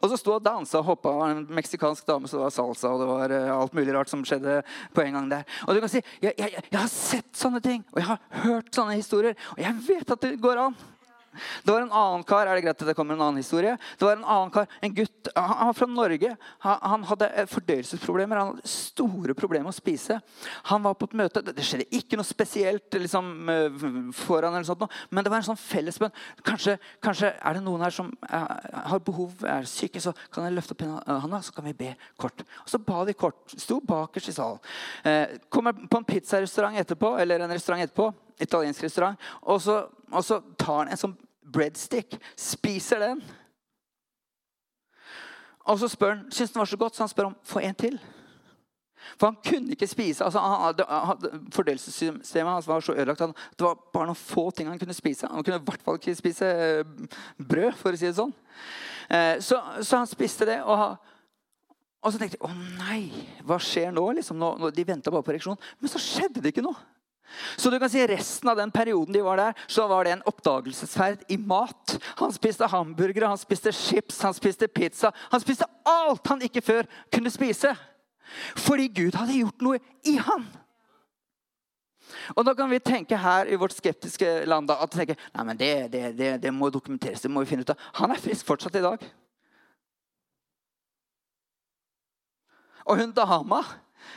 Og 0.00 0.08
så 0.10 0.16
sto 0.20 0.34
og 0.36 0.44
dansa 0.44 0.80
og 0.80 0.90
hoppa. 0.90 1.12
Det 1.12 1.20
var 1.20 1.34
en 1.34 1.46
meksikansk 1.58 2.06
dame, 2.08 2.28
så 2.28 2.38
det 2.38 2.44
var 2.46 2.54
salsa 2.54 2.92
og 2.94 3.02
det 3.02 3.08
var 3.10 3.34
uh, 3.36 3.60
alt 3.60 3.76
mulig 3.76 3.94
rart 3.94 4.12
som 4.12 4.24
skjedde 4.26 4.62
på 4.96 5.04
en 5.04 5.18
gang 5.18 5.30
der. 5.30 5.46
Og 5.66 5.76
du 5.76 5.82
kan 5.84 5.92
si 5.92 6.00
jeg, 6.24 6.32
jeg, 6.32 6.52
jeg 6.56 6.80
har 6.80 6.92
sett 6.92 7.32
sånne 7.36 7.60
ting, 7.64 7.84
og 7.92 8.00
jeg 8.00 8.08
har 8.08 8.44
hørt 8.46 8.72
sånne 8.74 8.98
historier. 8.98 9.36
Og 9.56 9.64
jeg 9.64 9.82
vet 9.88 10.14
at 10.16 10.24
det 10.24 10.36
går 10.42 10.62
an. 10.68 10.78
Det 11.64 11.72
var 11.72 11.84
en 11.84 11.92
annen 11.92 12.24
kar 12.26 12.46
er 12.46 12.58
det 12.58 12.64
greit 12.66 12.82
at 12.82 12.90
det 12.90 12.96
kommer 12.98 13.16
en 13.16 13.24
annen 13.28 13.42
historie? 13.42 13.76
Det 13.98 14.06
var 14.06 14.16
En 14.16 14.24
annen 14.24 14.52
kar, 14.54 14.68
en 14.82 14.94
gutt, 14.94 15.28
han 15.36 15.68
var 15.68 15.76
fra 15.76 15.86
Norge. 15.90 16.32
Han, 16.64 16.78
han 16.82 17.04
hadde 17.10 17.46
fordøyelsesproblemer. 17.52 18.40
Han 18.40 18.52
hadde 18.54 18.70
store 18.70 19.36
problemer 19.36 19.68
med 19.68 19.74
å 19.74 19.76
spise. 19.76 20.18
Han 20.70 20.84
var 20.86 20.96
på 20.98 21.08
et 21.10 21.16
møte. 21.20 21.42
Det 21.46 21.64
skjedde 21.66 21.88
ikke 21.98 22.18
noe 22.18 22.28
spesielt 22.28 22.96
liksom, 22.96 23.30
eh, 23.52 23.86
foran, 24.16 24.54
eller 24.54 24.68
sånt, 24.68 24.86
men 25.10 25.24
det 25.24 25.32
var 25.32 25.42
en 25.42 25.48
sånn 25.50 25.60
fellesbønn. 25.60 26.14
Kanskje, 26.46 26.76
kanskje, 27.04 27.32
er 27.36 27.58
det 27.58 27.64
noen 27.64 27.84
her 27.84 27.94
som 27.94 28.12
er, 28.28 28.68
har 28.92 29.02
behov, 29.04 29.34
er 29.44 29.68
syke, 29.70 30.02
så 30.02 30.14
kan 30.32 30.46
jeg 30.46 30.56
løfte 30.56 30.76
opp 30.76 30.84
hånda, 31.26 31.42
så 31.44 31.54
kan 31.56 31.66
vi 31.68 31.76
be 31.76 31.92
kort. 32.20 32.44
Og 32.64 32.70
Så 32.72 32.82
ba 32.82 33.04
de 33.04 33.16
kort. 33.16 33.56
Sto 33.56 33.80
bakerst 33.80 34.32
i 34.32 34.36
salen. 34.36 34.62
Eh, 35.04 35.38
kommer 35.50 35.76
på 35.76 36.00
en 36.00 36.08
pizzarestaurant 36.08 36.78
etterpå, 36.78 37.16
eller 37.20 37.44
en 37.44 37.54
restaurant 37.56 37.82
etterpå 37.82 38.12
italiensk 38.40 38.82
restaurant. 38.82 39.16
Og 39.42 39.60
så, 39.62 39.86
og 40.12 40.24
så 40.24 40.40
tar 40.58 40.84
han 40.84 40.92
en 40.92 41.00
sånn 41.00 41.16
breadstick, 41.52 42.18
spiser 42.36 43.02
den. 43.02 43.22
Og 45.66 45.80
så 45.80 45.88
spør 45.90 46.14
han, 46.14 46.26
syns 46.30 46.52
den 46.54 46.62
var 46.62 46.70
så 46.70 46.78
godt, 46.78 46.96
så 46.96 47.02
han 47.02 47.12
spør 47.12 47.30
om 47.30 47.40
få 47.46 47.62
en 47.66 47.74
til. 47.74 47.98
For 49.16 49.30
han 49.30 49.38
kunne 49.44 49.74
ikke 49.74 49.86
spise. 49.86 50.24
altså 50.24 50.40
Fordøyelsessystemet 51.54 52.52
hans 52.52 52.68
var 52.68 52.80
så 52.80 52.92
ødelagt 52.92 53.20
Han, 53.20 53.34
det 53.58 53.66
var 53.66 53.78
bare 53.92 54.08
noen 54.08 54.18
få 54.18 54.50
ting 54.50 54.68
han 54.68 54.78
kunne 54.78 54.94
spise. 54.94 55.28
Han 55.30 55.44
kunne 55.44 55.60
i 55.60 55.66
hvert 55.66 55.82
fall 55.82 56.00
ikke 56.00 56.14
spise 56.18 56.46
eh, 56.46 57.10
brød, 57.38 57.72
for 57.78 57.94
å 57.94 58.00
si 58.00 58.08
det 58.08 58.16
sånn. 58.18 58.34
Eh, 59.10 59.36
så, 59.40 59.60
så 59.82 60.02
han 60.02 60.10
spiste 60.10 60.48
det. 60.48 60.62
og 60.64 60.96
og 62.06 62.12
så 62.14 62.20
tenkte 62.20 62.36
jeg 62.38 62.46
å 62.46 62.52
nei, 62.78 63.08
hva 63.42 63.56
skjer 63.58 63.90
nå? 63.90 64.04
Liksom, 64.14 64.38
nå, 64.38 64.52
nå 64.60 64.68
de 64.70 64.84
venta 64.86 65.10
bare 65.10 65.26
på 65.26 65.32
reaksjon. 65.34 65.58
Men 65.82 65.90
så 65.90 65.98
skjedde 65.98 66.38
det 66.38 66.52
ikke 66.52 66.62
noe. 66.62 66.78
Så 67.56 67.70
du 67.70 67.78
kan 67.78 67.90
si 67.90 68.04
Resten 68.06 68.48
av 68.48 68.56
den 68.56 68.70
perioden 68.70 69.14
de 69.14 69.22
var 69.24 69.40
der, 69.40 69.56
så 69.66 69.86
var 69.90 70.04
det 70.04 70.14
en 70.16 70.26
oppdagelsesferd 70.30 71.26
i 71.28 71.36
mat. 71.36 71.96
Han 72.20 72.32
spiste 72.32 72.68
hamburgere, 72.70 73.28
han 73.28 73.40
spiste 73.40 73.72
chips, 73.74 74.22
han 74.22 74.36
spiste 74.36 74.68
pizza. 74.68 75.12
Han 75.32 75.42
spiste 75.42 75.68
alt 75.84 76.26
han 76.30 76.44
ikke 76.46 76.64
før 76.64 76.88
kunne 77.12 77.32
spise. 77.34 77.74
Fordi 78.56 78.88
Gud 78.88 79.18
hadde 79.18 79.40
gjort 79.40 79.66
noe 79.66 79.82
i 80.06 80.16
han. 80.18 80.46
Og 82.34 82.44
da 82.46 82.54
kan 82.54 82.70
vi 82.70 82.78
tenke 82.82 83.18
her 83.18 83.50
i 83.50 83.58
vårt 83.58 83.74
skeptiske 83.74 84.44
land 84.46 84.70
at 84.70 84.92
tenke, 84.94 85.16
nei, 85.34 85.44
men 85.46 85.58
det, 85.58 85.72
det, 85.92 86.02
det, 86.18 86.30
det 86.42 86.52
må 86.54 86.70
dokumenteres. 86.70 87.22
det 87.22 87.30
må 87.30 87.42
vi 87.42 87.50
finne 87.50 87.66
ut 87.66 87.72
av. 87.74 87.88
Han 88.00 88.14
er 88.14 88.22
frisk 88.22 88.46
fortsatt 88.46 88.78
i 88.78 88.84
dag. 88.84 89.02
Og 92.86 93.00
hun 93.00 93.14
dama 93.14 93.64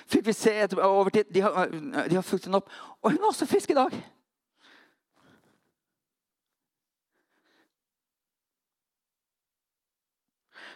fikk 0.10 0.26
vi 0.30 0.36
se 0.38 0.54
etter, 0.64 0.82
over 0.86 1.14
tid. 1.14 1.30
De 1.34 1.42
har, 1.46 1.70
de 1.72 2.16
har 2.16 2.26
fulgt 2.26 2.48
henne 2.48 2.62
opp. 2.62 2.72
Og 3.02 3.14
hun 3.14 3.22
er 3.22 3.30
også 3.32 3.48
frisk 3.50 3.72
i 3.74 3.78
dag. 3.78 3.96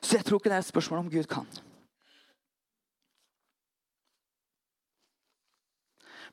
Så 0.04 0.18
jeg 0.18 0.26
tror 0.26 0.40
ikke 0.40 0.52
det 0.52 0.58
er 0.58 0.66
et 0.66 0.72
spørsmål 0.74 1.06
om 1.06 1.12
Gud 1.12 1.30
kan. 1.32 1.48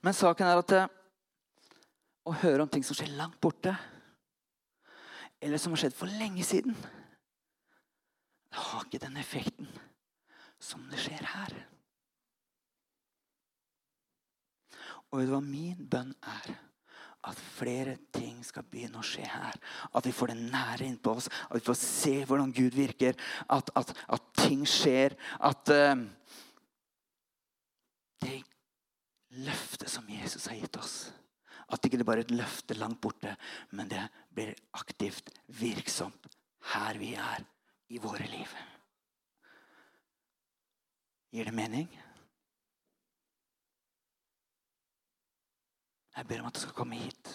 Men 0.03 0.17
saken 0.17 0.49
er 0.49 0.59
at 0.59 0.73
eh, 0.75 0.89
å 2.27 2.35
høre 2.43 2.65
om 2.65 2.71
ting 2.73 2.85
som 2.87 2.97
skjer 2.97 3.13
langt 3.19 3.39
borte, 3.43 3.75
eller 5.41 5.61
som 5.61 5.75
har 5.75 5.85
skjedd 5.85 5.97
for 5.97 6.19
lenge 6.21 6.45
siden, 6.45 6.75
det 8.51 8.59
har 8.59 8.87
ikke 8.87 9.03
den 9.05 9.21
effekten 9.21 9.69
som 10.61 10.83
det 10.91 11.01
skjer 11.01 11.23
her. 11.37 11.55
Og 15.11 15.21
vet 15.21 15.31
du 15.31 15.35
hva 15.35 15.43
min 15.45 15.87
bønn 15.91 16.13
er? 16.23 16.53
At 17.29 17.37
flere 17.37 17.99
ting 18.15 18.39
skal 18.47 18.65
begynne 18.65 19.03
å 19.03 19.05
skje 19.05 19.27
her. 19.29 19.57
At 19.93 20.07
vi 20.09 20.15
får 20.17 20.33
det 20.33 20.39
nære 20.41 20.87
innpå 20.87 21.13
oss. 21.19 21.29
At 21.51 21.59
vi 21.59 21.67
får 21.67 21.79
se 21.83 22.15
hvordan 22.25 22.55
Gud 22.57 22.79
virker. 22.79 23.19
At, 23.53 23.69
at, 23.77 23.93
at 24.09 24.31
ting 24.41 24.63
skjer. 24.69 25.17
At 25.37 25.73
uh, 25.75 26.01
det 28.25 28.39
løftet 29.45 29.93
som 29.93 30.09
Jesus 30.11 30.49
har 30.51 30.59
gitt 30.59 30.77
oss 30.81 30.95
At 31.71 31.85
ikke 31.87 32.01
det 32.01 32.07
bare 32.09 32.25
er 32.25 32.27
et 32.27 32.35
løfte 32.35 32.75
langt 32.75 32.99
borte, 33.01 33.37
men 33.71 33.87
det 33.89 34.03
blir 34.35 34.57
aktivt 34.75 35.31
virksomt 35.61 36.27
her 36.75 36.99
vi 36.99 37.13
er 37.15 37.45
i 37.95 37.99
våre 38.03 38.27
liv. 38.27 38.51
Gir 41.31 41.47
det 41.47 41.55
mening? 41.55 41.87
Jeg 46.21 46.29
ber 46.29 46.43
om 46.43 46.51
at 46.51 46.59
du 46.59 46.61
skal 46.61 46.77
komme 46.77 46.99
hit. 47.01 47.31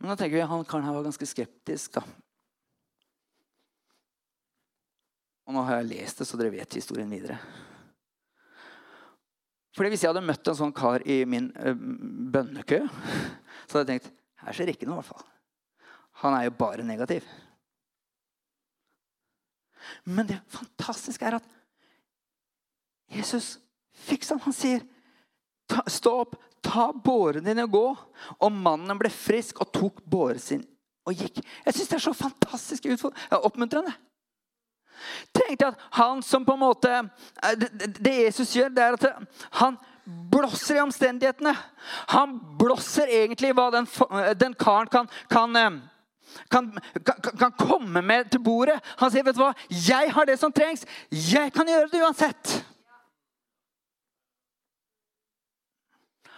Men 0.00 0.10
da 0.10 0.16
tenker 0.18 0.34
vi 0.34 0.48
han 0.50 0.66
karen 0.66 0.88
her 0.88 0.96
var 0.96 1.06
ganske 1.06 1.28
skeptisk. 1.30 1.94
da. 1.94 2.02
Og 5.46 5.54
nå 5.54 5.62
har 5.62 5.78
jeg 5.78 5.92
lest 5.92 6.18
det, 6.18 6.26
så 6.26 6.40
dere 6.40 6.56
vet 6.56 6.80
historien 6.80 7.14
videre. 7.14 7.38
Fordi 9.78 9.94
Hvis 9.94 10.02
jeg 10.02 10.10
hadde 10.10 10.26
møtt 10.26 10.50
en 10.50 10.58
sånn 10.58 10.74
kar 10.74 11.06
i 11.06 11.22
min 11.22 11.52
uh, 11.54 11.70
bønnekø, 12.34 12.82
så 13.70 13.78
hadde 13.78 13.86
jeg 13.86 13.92
tenkt 13.94 14.12
her 14.42 14.58
skjer 14.58 14.74
ikke 14.74 14.90
noe. 14.90 14.98
i 14.98 15.02
hvert 15.04 15.12
fall. 15.14 15.26
Han 16.26 16.34
er 16.34 16.48
jo 16.48 16.58
bare 16.58 16.82
negativ. 16.82 17.30
Men 20.04 20.28
det 20.28 20.40
fantastiske 20.52 21.26
er 21.26 21.38
at 21.38 21.48
Jesus 23.14 23.56
fikk 24.06 24.26
han. 24.30 24.42
Han 24.46 24.56
sier, 24.56 24.84
stå 25.90 26.14
opp, 26.24 26.36
ta 26.64 26.88
båren 26.92 27.44
din 27.44 27.62
og 27.64 27.74
gå. 27.74 27.86
Og 28.40 28.52
mannen 28.52 28.98
ble 29.00 29.12
frisk 29.12 29.62
og 29.64 29.72
tok 29.74 30.02
båren 30.04 30.42
sin 30.42 30.64
og 31.04 31.20
gikk. 31.20 31.42
Jeg 31.66 31.76
syns 31.76 31.90
det 31.90 31.96
er 31.98 32.04
så 32.06 32.16
fantastisk 32.16 32.86
oppmuntrende. 33.36 33.92
Tenk 35.34 35.58
deg 35.58 35.66
at 35.68 35.82
han 35.98 36.22
som 36.24 36.44
på 36.46 36.54
en 36.54 36.62
måte 36.62 36.90
eh, 36.94 37.64
Det 37.98 38.12
Jesus 38.14 38.52
gjør, 38.54 38.70
det 38.70 38.84
er 38.84 38.94
at 38.94 39.06
han 39.58 39.76
blåser 40.04 40.78
i 40.78 40.84
omstendighetene. 40.84 41.52
Han 42.12 42.36
blåser 42.60 43.10
egentlig 43.10 43.54
hva 43.56 43.70
den, 43.74 43.88
den 44.38 44.54
karen 44.60 44.90
kan, 44.92 45.10
kan 45.32 45.56
eh, 45.58 45.78
kan, 46.50 46.70
kan, 47.04 47.20
kan, 47.38 47.52
komme 47.58 48.02
med 48.02 48.30
til 48.30 48.42
bordet. 48.42 48.80
Han 48.98 49.10
sier, 49.10 49.24
'Vet 49.24 49.36
du 49.36 49.42
hva? 49.42 49.54
Jeg 49.70 50.12
har 50.12 50.24
det 50.26 50.38
som 50.38 50.52
trengs. 50.52 50.84
Jeg 51.10 51.52
kan 51.52 51.66
gjøre 51.66 51.90
det 51.90 52.02
uansett.' 52.02 52.64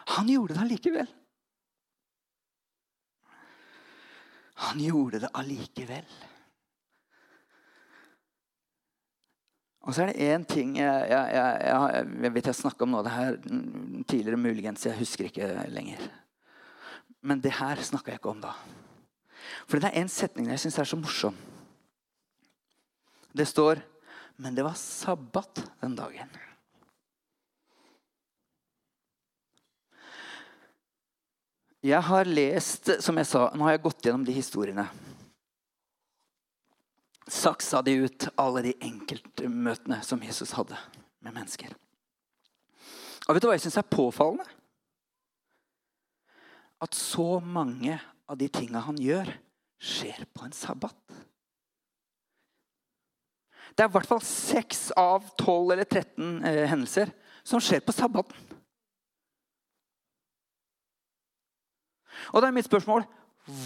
Han 0.07 0.29
gjorde 0.29 0.55
det 0.55 0.61
allikevel. 0.63 1.09
Han 4.57 4.81
gjorde 4.81 5.21
det 5.21 5.31
allikevel. 5.35 6.07
Og 9.87 9.95
så 9.95 10.03
er 10.03 10.11
det 10.11 10.29
én 10.35 10.45
ting 10.49 10.77
jeg, 10.79 11.11
jeg, 11.11 11.35
jeg, 11.35 12.07
jeg 12.23 12.35
vet 12.35 12.49
jeg 12.51 12.59
snakka 12.59 12.87
om 12.87 12.95
noe 12.95 13.03
av 13.03 13.07
det 13.07 13.15
her 13.15 13.37
tidligere, 14.11 14.41
muligens. 14.41 14.87
Jeg 14.87 14.99
husker 14.99 15.29
ikke 15.29 15.51
lenger. 15.71 16.03
Men 17.23 17.43
det 17.43 17.55
her 17.61 17.83
snakka 17.83 18.11
jeg 18.11 18.21
ikke 18.23 18.33
om 18.35 18.43
da. 18.43 18.55
For 19.67 19.83
det 19.83 19.91
er 19.91 20.01
en 20.01 20.11
setning 20.11 20.51
jeg 20.53 20.63
syns 20.63 20.79
er 20.79 20.89
så 20.89 20.99
morsom. 20.99 21.37
Det 23.37 23.47
står 23.49 23.83
Men 24.37 24.55
det 24.55 24.65
var 24.67 24.75
sabbat 24.77 25.63
den 25.81 25.95
dagen. 25.97 26.29
Jeg 31.87 32.03
har 32.03 32.29
lest, 32.29 32.91
som 33.01 33.17
jeg 33.17 33.29
sa, 33.31 33.47
nå 33.55 33.65
har 33.65 33.77
jeg 33.77 33.83
gått 33.87 34.05
gjennom 34.05 34.27
de 34.27 34.35
historiene. 34.37 34.85
Saksa 37.33 37.81
de 37.87 37.95
ut, 38.05 38.27
alle 38.37 38.65
de 38.67 38.75
enkeltmøtene 38.85 40.03
som 40.05 40.21
Jesus 40.21 40.53
hadde 40.59 40.77
med 41.25 41.33
mennesker. 41.33 41.73
Og 43.25 43.35
vet 43.35 43.43
du 43.43 43.49
hva 43.49 43.57
jeg 43.57 43.65
syns 43.65 43.81
er 43.81 43.89
påfallende? 43.89 44.45
At 46.83 46.93
så 46.99 47.39
mange 47.41 47.97
av 48.29 48.37
de 48.37 48.51
tinga 48.53 48.85
han 48.85 49.01
gjør, 49.01 49.33
skjer 49.83 50.25
på 50.35 50.47
en 50.47 50.55
sabbat. 50.57 50.97
Det 53.77 53.85
er 53.85 53.91
i 53.91 53.93
hvert 53.93 54.09
fall 54.09 54.23
seks 54.25 54.89
av 54.97 55.25
12 55.37 55.73
eller 55.75 55.85
13 55.85 56.29
eh, 56.49 56.62
hendelser 56.71 57.11
som 57.47 57.61
skjer 57.62 57.83
på 57.85 57.95
sabbaten. 57.95 58.39
Og 62.33 62.41
da 62.41 62.49
er 62.49 62.57
mitt 62.57 62.69
spørsmål 62.69 63.05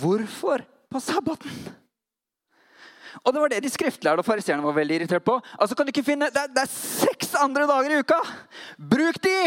hvorfor 0.00 0.64
på 0.90 1.00
sabbaten? 1.00 1.52
Og 3.24 3.34
det 3.34 3.42
var 3.42 3.52
det 3.52 3.62
de 3.64 3.70
skriftlærde 3.72 4.22
og 4.22 4.26
fariseerne 4.26 4.64
var 4.64 4.76
veldig 4.76 5.00
irritert 5.00 5.24
på. 5.26 5.38
Altså 5.58 5.76
kan 5.76 5.86
du 5.86 5.92
ikke 5.92 6.06
finne, 6.06 6.30
det 6.32 6.42
er, 6.42 6.50
det 6.52 6.64
er 6.64 6.72
seks 6.72 7.34
andre 7.38 7.66
dager 7.70 7.94
i 7.94 8.02
uka! 8.02 8.18
Bruk 8.90 9.18
de! 9.24 9.38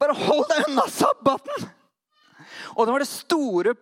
Bare 0.00 0.16
hold 0.16 0.46
deg 0.50 0.70
unna 0.70 0.86
sabbaten! 0.90 1.68
Og 2.76 2.86
det 2.86 2.94
var 2.94 3.04
det 3.04 3.10
store 3.10 3.74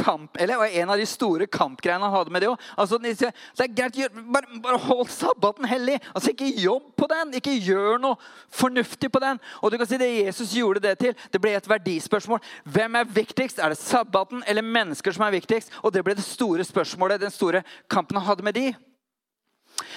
kamp, 0.00 0.36
eller 0.36 0.64
en 0.64 0.90
av 0.90 0.98
de 0.98 1.06
store 1.06 1.46
kampgreiene 1.46 2.04
han 2.04 2.14
hadde 2.14 2.32
med 2.32 2.42
det 2.42 2.48
òg. 2.50 2.62
Altså, 2.80 2.98
det 3.00 3.12
er 3.28 3.72
greit, 3.74 3.98
bare, 4.32 4.60
bare, 4.62 4.78
hold 4.86 5.10
sabbaten 5.12 5.68
hellig. 5.68 5.98
Altså, 6.14 6.32
Ikke 6.32 6.48
jobb 6.62 6.90
på 6.96 7.08
den. 7.10 7.34
Ikke 7.36 7.56
gjør 7.56 8.00
noe 8.00 8.16
fornuftig 8.54 9.10
på 9.12 9.22
den. 9.22 9.40
Og 9.60 9.72
du 9.72 9.78
kan 9.78 9.88
si 9.88 9.98
Det 10.00 10.10
Jesus 10.24 10.54
gjorde 10.56 10.82
det 10.84 10.96
til, 11.02 11.16
det 11.32 11.40
ble 11.42 11.54
et 11.56 11.68
verdispørsmål. 11.68 12.40
Hvem 12.64 13.00
er 13.00 13.14
viktigst? 13.20 13.60
Er 13.60 13.74
det 13.74 13.80
sabbaten 13.82 14.44
eller 14.46 14.64
mennesker 14.64 15.12
som 15.12 15.26
er 15.26 15.36
viktigst? 15.36 15.72
Og 15.82 15.92
det 15.92 16.04
ble 16.06 16.16
det 16.16 16.24
store 16.24 16.64
spørsmålet, 16.64 17.20
den 17.20 17.34
store 17.34 17.64
kampen 17.90 18.20
han 18.20 18.28
hadde 18.30 18.46
med 18.46 18.56
de. 18.56 18.68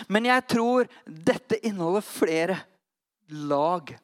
Men 0.08 0.28
jeg 0.28 0.48
tror 0.52 0.88
dette 1.06 1.60
inneholder 1.66 2.04
flere 2.06 2.60
lag 3.30 3.96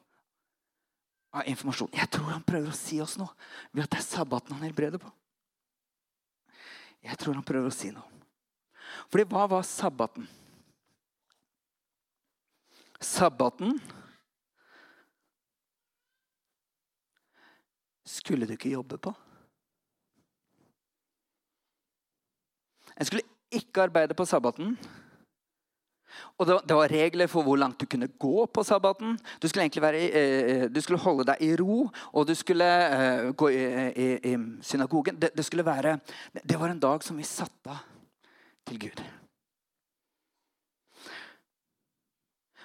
av 1.30 1.46
informasjon. 1.46 1.92
Jeg 1.94 2.10
tror 2.10 2.32
han 2.32 2.44
prøver 2.46 2.72
å 2.72 2.76
si 2.76 3.00
oss 3.02 3.16
noe 3.20 3.30
ved 3.70 3.84
at 3.84 3.94
det 3.94 4.00
er 4.00 4.08
sabbaten 4.08 4.56
han 4.56 4.66
helbreder 4.66 5.02
på. 5.02 5.10
Jeg 7.06 7.16
tror 7.20 7.38
han 7.38 7.46
prøver 7.46 7.70
å 7.70 7.74
si 7.74 7.92
noe. 7.94 8.06
Fordi 9.10 9.24
hva 9.30 9.46
var 9.48 9.64
sabbaten? 9.66 10.26
Sabbaten 13.00 13.78
skulle 18.04 18.46
du 18.46 18.56
ikke 18.56 18.74
jobbe 18.74 18.98
på. 19.00 19.14
En 23.00 23.08
skulle 23.08 23.24
ikke 23.54 23.86
arbeide 23.86 24.14
på 24.18 24.26
sabbaten. 24.28 24.74
Og 26.38 26.48
det 26.48 26.76
var, 26.76 26.88
regler 26.90 27.30
for 27.30 27.46
hvor 27.46 27.58
langt 27.60 27.80
du 27.80 27.86
kunne 27.90 28.08
gå 28.18 28.46
på 28.46 28.64
sabbaten. 28.64 29.18
Du 29.42 29.48
skulle, 29.48 29.68
være, 29.82 30.02
eh, 30.08 30.66
du 30.72 30.80
skulle 30.80 31.00
holde 31.00 31.28
deg 31.32 31.44
i 31.44 31.52
ro, 31.60 31.84
og 32.12 32.26
du 32.26 32.34
skulle 32.34 32.66
eh, 32.66 33.30
gå 33.32 33.52
i, 33.54 33.62
i, 33.90 34.10
i 34.32 34.36
synagogen. 34.62 35.20
Det, 35.20 35.34
det, 35.36 35.66
være, 35.66 35.98
det 36.42 36.60
var 36.60 36.68
en 36.72 36.82
dag 36.82 37.04
som 37.04 37.16
vi 37.16 37.28
satte 37.28 37.70
av 37.70 37.86
til 38.66 38.78
Gud. 38.86 39.02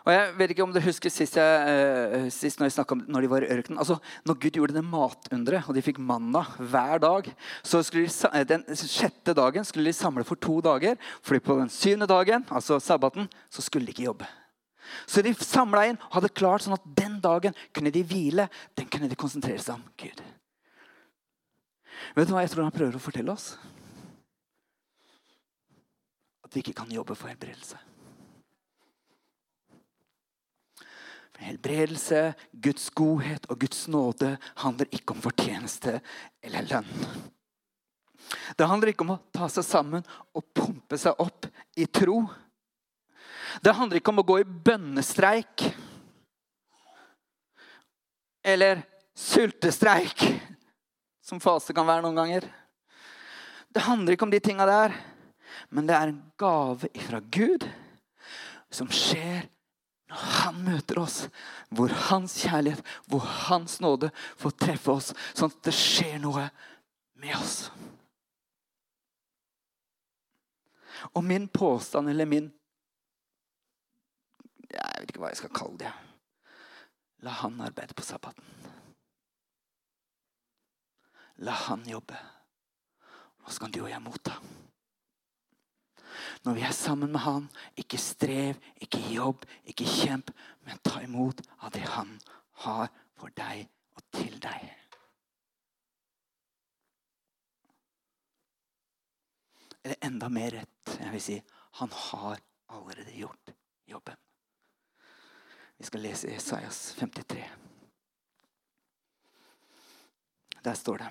Og 0.06 0.14
jeg 0.14 0.34
vet 0.38 0.52
ikke 0.54 0.66
om 0.68 0.74
dere 0.74 0.86
husker 0.86 1.10
Sist, 1.10 1.38
jeg, 1.40 1.78
uh, 2.14 2.28
sist 2.34 2.60
når 2.62 2.70
jeg 2.70 2.86
om 2.94 3.02
når 3.10 3.26
de 3.26 3.30
var 3.32 3.46
i 3.46 3.50
ørkenen. 3.56 3.80
Altså, 3.82 3.98
når 4.26 4.38
Gud 4.44 4.60
gjorde 4.60 4.78
det 4.78 4.86
matunderet, 4.86 5.66
og 5.66 5.74
de 5.74 5.82
fikk 5.86 5.98
manna 5.98 6.44
hver 6.60 7.02
dag 7.02 7.32
så 7.66 7.82
skulle 7.84 8.06
de, 8.06 8.30
eh, 8.30 8.46
Den 8.46 8.66
sjette 8.78 9.34
dagen 9.34 9.66
skulle 9.66 9.90
de 9.90 9.98
samle 9.98 10.24
for 10.24 10.36
to 10.36 10.60
dager. 10.62 10.98
fordi 11.22 11.40
på 11.40 11.58
den 11.60 11.70
syvende 11.70 12.08
dagen, 12.08 12.46
altså 12.52 12.80
sabbaten, 12.80 13.30
så 13.50 13.62
skulle 13.62 13.86
de 13.86 13.92
ikke 13.92 14.10
jobbe. 14.12 14.28
Så 15.08 15.24
de 15.24 15.34
samla 15.34 15.88
inn 15.90 15.98
og 15.98 16.20
hadde 16.20 16.30
klart 16.30 16.62
sånn 16.62 16.78
at 16.78 16.86
den 16.86 17.20
dagen 17.20 17.56
kunne 17.74 17.92
de 17.92 18.04
hvile. 18.04 18.50
Den 18.78 18.86
kunne 18.86 19.10
de 19.10 19.18
konsentrere 19.18 19.60
seg 19.60 19.76
om 19.76 19.84
Gud. 19.98 20.22
Vet 22.16 22.28
du 22.28 22.36
hva 22.36 22.44
jeg 22.46 22.54
tror 22.54 22.68
han 22.68 22.76
prøver 22.76 23.00
å 23.00 23.02
fortelle 23.02 23.34
oss? 23.34 23.56
At 26.46 26.54
vi 26.54 26.62
ikke 26.62 26.78
kan 26.78 26.92
jobbe 26.94 27.18
for 27.18 27.32
helbredelse. 27.32 27.80
Helbredelse, 31.44 32.34
Guds 32.52 32.90
godhet 32.96 33.48
og 33.52 33.60
Guds 33.66 33.86
nåde 33.92 34.36
handler 34.62 34.92
ikke 34.96 35.16
om 35.16 35.24
fortjeneste 35.24 36.00
eller 36.44 36.68
lønn. 36.70 37.08
Det 38.58 38.68
handler 38.68 38.92
ikke 38.92 39.06
om 39.06 39.16
å 39.16 39.22
ta 39.36 39.50
seg 39.52 39.66
sammen 39.68 40.06
og 40.34 40.46
pumpe 40.56 40.98
seg 41.00 41.20
opp 41.22 41.48
i 41.78 41.86
tro. 41.86 42.24
Det 43.62 43.76
handler 43.76 44.00
ikke 44.00 44.14
om 44.14 44.24
å 44.24 44.28
gå 44.28 44.40
i 44.42 44.48
bønnestreik 44.48 45.68
eller 48.46 48.84
sultestreik, 49.18 50.22
som 51.26 51.42
fase 51.42 51.74
kan 51.74 51.88
være 51.88 52.04
noen 52.06 52.20
ganger. 52.20 52.46
Det 53.74 53.84
handler 53.88 54.16
ikke 54.16 54.28
om 54.28 54.34
de 54.34 54.42
tinga 54.44 54.68
der, 54.70 54.94
men 55.74 55.88
det 55.88 55.96
er 55.98 56.12
en 56.12 56.22
gave 56.40 56.92
fra 57.08 57.22
Gud 57.34 57.66
som 58.72 58.92
skjer 58.92 59.48
når 60.10 60.22
han 60.40 60.58
møter 60.68 61.00
oss, 61.02 61.18
hvor 61.74 61.94
hans 62.10 62.38
kjærlighet, 62.44 62.82
hvor 63.10 63.26
hans 63.48 63.80
nåde 63.82 64.12
får 64.38 64.54
treffe 64.62 64.94
oss, 64.94 65.12
sånn 65.34 65.50
at 65.50 65.64
det 65.66 65.74
skjer 65.76 66.20
noe 66.22 66.46
med 67.22 67.34
oss. 67.40 67.58
Og 71.14 71.24
min 71.26 71.48
påstand, 71.48 72.10
eller 72.10 72.30
min 72.30 72.52
Jeg 74.76 75.00
vet 75.00 75.12
ikke 75.12 75.22
hva 75.24 75.30
jeg 75.32 75.40
skal 75.40 75.54
kalle 75.56 75.78
det. 75.80 75.92
La 77.24 77.32
han 77.40 77.62
arbeide 77.64 77.96
på 77.96 78.04
sabbaten. 78.04 78.44
La 81.48 81.54
han 81.66 81.86
jobbe. 81.88 82.18
Så 83.48 83.62
kan 83.62 83.72
du 83.72 83.80
og 83.86 83.92
jeg 83.92 84.04
motta. 84.04 84.36
Når 86.46 86.58
vi 86.58 86.66
er 86.68 86.76
sammen 86.76 87.12
med 87.12 87.24
Han, 87.26 87.50
ikke 87.78 88.00
strev, 88.02 88.62
ikke 88.82 89.02
jobb, 89.14 89.46
ikke 89.66 89.88
kjemp, 89.88 90.32
men 90.66 90.82
ta 90.84 91.02
imot 91.04 91.42
av 91.62 91.74
det 91.76 91.86
Han 91.96 92.18
har 92.66 92.90
for 93.20 93.34
deg 93.36 93.68
og 93.96 94.04
til 94.16 94.40
deg. 94.44 94.72
Eller 99.86 100.02
enda 100.02 100.30
mer 100.34 100.56
rett, 100.58 100.96
jeg 100.98 101.12
vil 101.14 101.22
si 101.22 101.42
han 101.76 101.92
har 101.92 102.40
allerede 102.74 103.12
gjort 103.12 103.52
jobben. 103.86 104.16
Vi 105.78 105.84
skal 105.84 106.02
lese 106.02 106.32
Esaias 106.32 106.96
53. 106.98 107.44
Der 110.64 110.74
står 110.74 110.98
det 110.98 111.10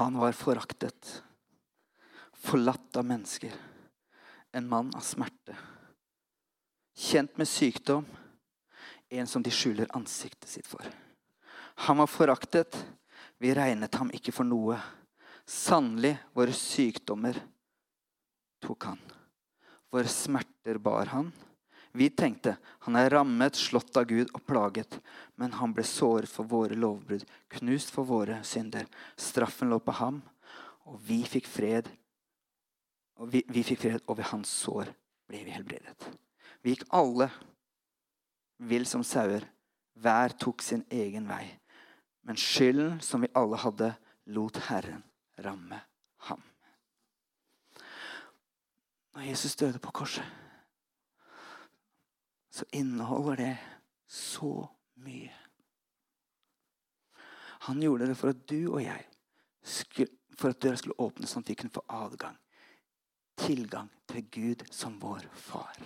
Han 0.00 0.18
var 0.18 0.32
foraktet 0.32 1.22
forlatt 2.44 2.96
av 2.96 3.04
mennesker. 3.04 3.52
En 4.52 4.68
mann 4.68 4.92
av 4.94 5.00
smerte. 5.00 5.56
Kjent 6.94 7.36
med 7.36 7.48
sykdom. 7.48 8.04
En 9.08 9.26
som 9.26 9.42
de 9.42 9.50
skjuler 9.50 9.90
ansiktet 9.96 10.48
sitt 10.50 10.66
for. 10.66 10.84
Han 11.86 11.96
var 11.96 12.06
foraktet. 12.06 12.76
Vi 13.38 13.54
regnet 13.54 13.94
ham 13.94 14.12
ikke 14.14 14.32
for 14.34 14.46
noe. 14.46 14.76
Sannelig, 15.44 16.16
våre 16.32 16.52
sykdommer 16.56 17.40
tok 18.64 18.86
han. 18.90 19.00
Våre 19.92 20.08
smerter 20.08 20.78
bar 20.78 21.12
han. 21.12 21.32
Vi 21.92 22.08
tenkte 22.10 22.56
han 22.86 22.96
er 22.98 23.10
rammet, 23.10 23.56
slått 23.56 23.96
av 23.96 24.08
Gud 24.10 24.30
og 24.34 24.46
plaget. 24.46 25.00
Men 25.36 25.52
han 25.58 25.74
ble 25.74 25.84
såret 25.86 26.30
for 26.30 26.48
våre 26.48 26.76
lovbrudd, 26.76 27.24
knust 27.56 27.92
for 27.94 28.08
våre 28.08 28.40
synder. 28.44 28.88
Straffen 29.16 29.70
lå 29.70 29.78
på 29.78 29.94
ham, 30.00 30.22
og 30.90 30.98
vi 31.06 31.22
fikk 31.28 31.46
fred 31.50 31.90
og 33.20 33.30
vi, 33.32 33.42
vi 33.48 33.62
fikk 33.62 33.84
fred, 33.84 34.04
og 34.08 34.18
ved 34.18 34.30
hans 34.32 34.50
sår 34.64 34.90
ble 35.28 35.42
vi 35.46 35.54
helbredet. 35.54 36.08
Vi 36.62 36.74
gikk 36.74 36.86
alle 36.96 37.28
vill 38.58 38.86
som 38.88 39.04
sauer. 39.06 39.46
Hver 39.94 40.34
tok 40.40 40.62
sin 40.62 40.82
egen 40.90 41.28
vei. 41.30 41.44
Men 42.26 42.38
skylden 42.40 42.98
som 43.04 43.22
vi 43.22 43.30
alle 43.36 43.60
hadde, 43.60 43.92
lot 44.26 44.58
Herren 44.68 45.04
ramme 45.44 45.78
ham. 46.28 46.42
Når 49.14 49.28
Jesus 49.28 49.56
døde 49.56 49.78
på 49.78 49.92
korset, 49.94 50.24
så 52.50 52.64
inneholder 52.72 53.36
det 53.36 53.56
så 54.10 54.66
mye. 55.04 55.30
Han 57.68 57.82
gjorde 57.82 58.08
det 58.08 58.16
for 58.16 58.32
at 58.34 58.42
du 58.50 58.72
og 58.72 58.82
jeg 58.82 59.06
skulle, 59.62 60.10
for 60.38 60.50
at 60.50 60.62
døra 60.62 60.78
skulle 60.80 60.98
åpne, 60.98 61.28
sånn 61.28 61.44
at 61.44 61.52
vi 61.52 61.58
kunne 61.58 61.74
få 61.74 61.84
adgang 61.88 62.38
tilgang 63.38 63.90
til 64.10 64.26
Gud 64.30 64.64
som 64.72 64.98
vår 65.02 65.26
far. 65.32 65.78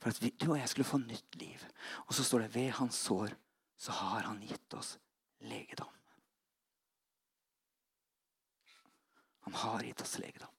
For 0.00 0.10
at 0.10 0.20
vi, 0.22 0.30
du 0.30 0.50
og 0.52 0.58
jeg 0.58 0.70
skulle 0.70 0.88
få 0.88 1.00
nytt 1.02 1.36
liv. 1.40 1.64
Og 2.06 2.14
så 2.16 2.24
står 2.24 2.46
det 2.46 2.54
ved 2.54 2.70
hans 2.78 2.98
sår 3.06 3.34
så 3.76 3.92
har 3.92 4.28
han 4.28 4.40
gitt 4.40 4.74
oss 4.74 4.94
legedom. 5.44 5.90
Han 9.44 9.54
har 9.60 9.82
gitt 9.84 10.00
oss 10.00 10.18
legedom. 10.18 10.52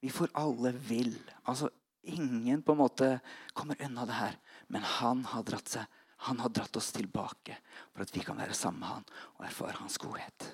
Vi 0.00 0.10
får 0.10 0.30
alle 0.38 0.72
vil. 0.72 1.16
Altså, 1.42 1.70
ingen 2.02 2.62
på 2.62 2.74
en 2.74 2.82
måte 2.82 3.08
kommer 3.54 3.82
unna 3.82 4.06
det 4.06 4.18
her. 4.18 4.38
Men 4.66 4.86
han 4.86 5.24
har 5.32 5.42
dratt, 5.46 5.70
seg, 5.74 5.86
han 6.28 6.42
har 6.42 6.52
dratt 6.54 6.76
oss 6.78 6.92
tilbake 6.94 7.58
for 7.90 8.04
at 8.04 8.14
vi 8.14 8.22
kan 8.22 8.38
være 8.38 8.54
sammen 8.54 8.82
med 8.82 8.92
han 8.92 9.08
og 9.38 9.46
erfare 9.48 9.78
hans 9.80 9.98
godhet. 10.02 10.48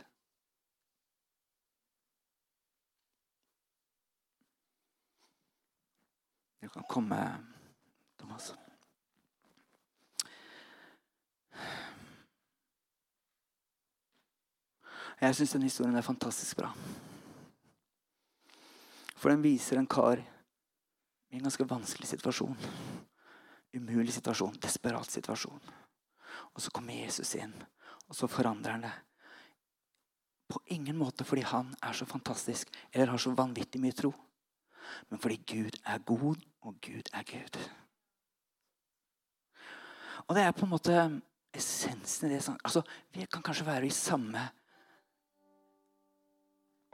Du 6.61 6.68
kan 6.68 6.83
komme, 6.88 7.18
Thomas. 8.18 8.53
Jeg 15.18 15.35
syns 15.35 15.55
den 15.55 15.66
historien 15.66 15.97
er 15.99 16.07
fantastisk 16.07 16.61
bra. 16.61 16.71
For 19.18 19.31
den 19.31 19.42
viser 19.42 19.81
en 19.81 19.90
kar 19.90 20.21
i 20.23 21.38
en 21.38 21.42
ganske 21.47 21.66
vanskelig 21.66 22.07
situasjon. 22.12 22.55
Umulig 23.75 24.14
situasjon, 24.14 24.61
desperat 24.62 25.11
situasjon. 25.11 25.61
Og 26.55 26.62
så 26.62 26.71
kommer 26.75 26.94
Jesus 26.94 27.35
inn, 27.38 27.55
og 28.07 28.14
så 28.14 28.31
forandrer 28.31 28.77
han 28.77 28.87
det. 28.87 28.94
På 30.49 30.62
ingen 30.75 30.97
måte 30.97 31.27
fordi 31.29 31.42
han 31.51 31.75
er 31.83 31.99
så 31.99 32.07
fantastisk 32.09 32.71
eller 32.92 33.12
har 33.12 33.21
så 33.23 33.35
vanvittig 33.37 33.83
mye 33.83 33.97
tro. 33.99 34.14
Men 35.11 35.20
fordi 35.22 35.40
Gud 35.46 35.81
er 35.85 35.98
god, 35.98 36.44
og 36.61 36.81
Gud 36.85 37.11
er 37.12 37.27
Gud. 37.29 37.59
Og 40.27 40.37
det 40.37 40.44
er 40.44 40.53
på 40.53 40.66
en 40.66 40.72
måte 40.74 40.94
essensen 41.55 42.29
i 42.29 42.35
det. 42.35 42.42
Altså, 42.64 42.83
vi 43.14 43.27
kan 43.27 43.42
kanskje 43.42 43.66
være 43.66 43.87
i 43.87 43.94
samme 43.94 44.42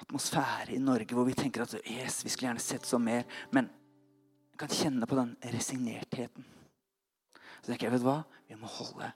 atmosfære 0.05 0.75
i 0.75 0.83
Norge 0.83 1.15
hvor 1.15 1.27
vi 1.27 1.37
tenker 1.39 1.63
at 1.63 1.75
yes, 1.83 2.25
vi 2.25 2.31
skulle 2.31 2.49
gjerne 2.49 2.63
sett 2.63 2.87
så 2.87 2.99
mer. 2.99 3.25
Men 3.51 3.71
vi 4.53 4.59
kan 4.59 4.71
kjenne 4.71 5.07
på 5.07 5.19
den 5.19 5.35
resignertheten. 5.55 6.47
Så 7.63 7.71
tenker 7.71 7.89
jeg, 7.89 7.97
vet 7.97 8.05
du 8.05 8.09
hva? 8.11 8.21
Vi 8.49 8.59
må 8.61 8.71
holde 8.71 9.11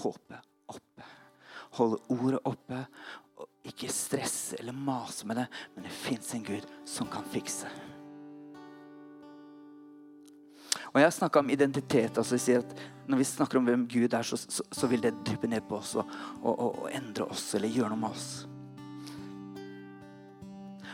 håpet 0.00 0.50
oppe. 0.70 1.08
Holde 1.76 1.98
ordet 2.14 2.40
oppe. 2.48 2.84
Ikke 3.68 3.90
stresse 3.92 4.56
eller 4.58 4.72
mase 4.72 5.26
med 5.28 5.36
det, 5.36 5.46
men 5.74 5.86
det 5.86 5.94
fins 5.94 6.34
en 6.34 6.44
Gud 6.44 6.66
som 6.88 7.08
kan 7.10 7.26
fikse. 7.32 7.68
Og 10.90 10.98
jeg 10.98 11.06
har 11.06 11.14
snakka 11.14 11.42
om 11.42 11.50
identitet. 11.50 12.18
altså 12.18 12.34
jeg 12.34 12.40
sier 12.40 12.64
at 12.64 12.78
Når 13.06 13.18
vi 13.18 13.24
snakker 13.24 13.58
om 13.58 13.66
hvem 13.66 13.88
Gud 13.90 14.14
er, 14.14 14.22
så, 14.22 14.36
så, 14.36 14.62
så 14.72 14.86
vil 14.86 15.02
det 15.02 15.16
dryppe 15.26 15.48
ned 15.50 15.66
på 15.68 15.76
oss 15.76 15.96
og, 15.98 16.08
og, 16.42 16.54
og, 16.54 16.82
og 16.82 16.90
endre 16.94 17.26
oss 17.26 17.54
eller 17.58 17.68
gjøre 17.68 17.90
noe 17.90 17.98
med 17.98 18.10
oss. 18.14 18.28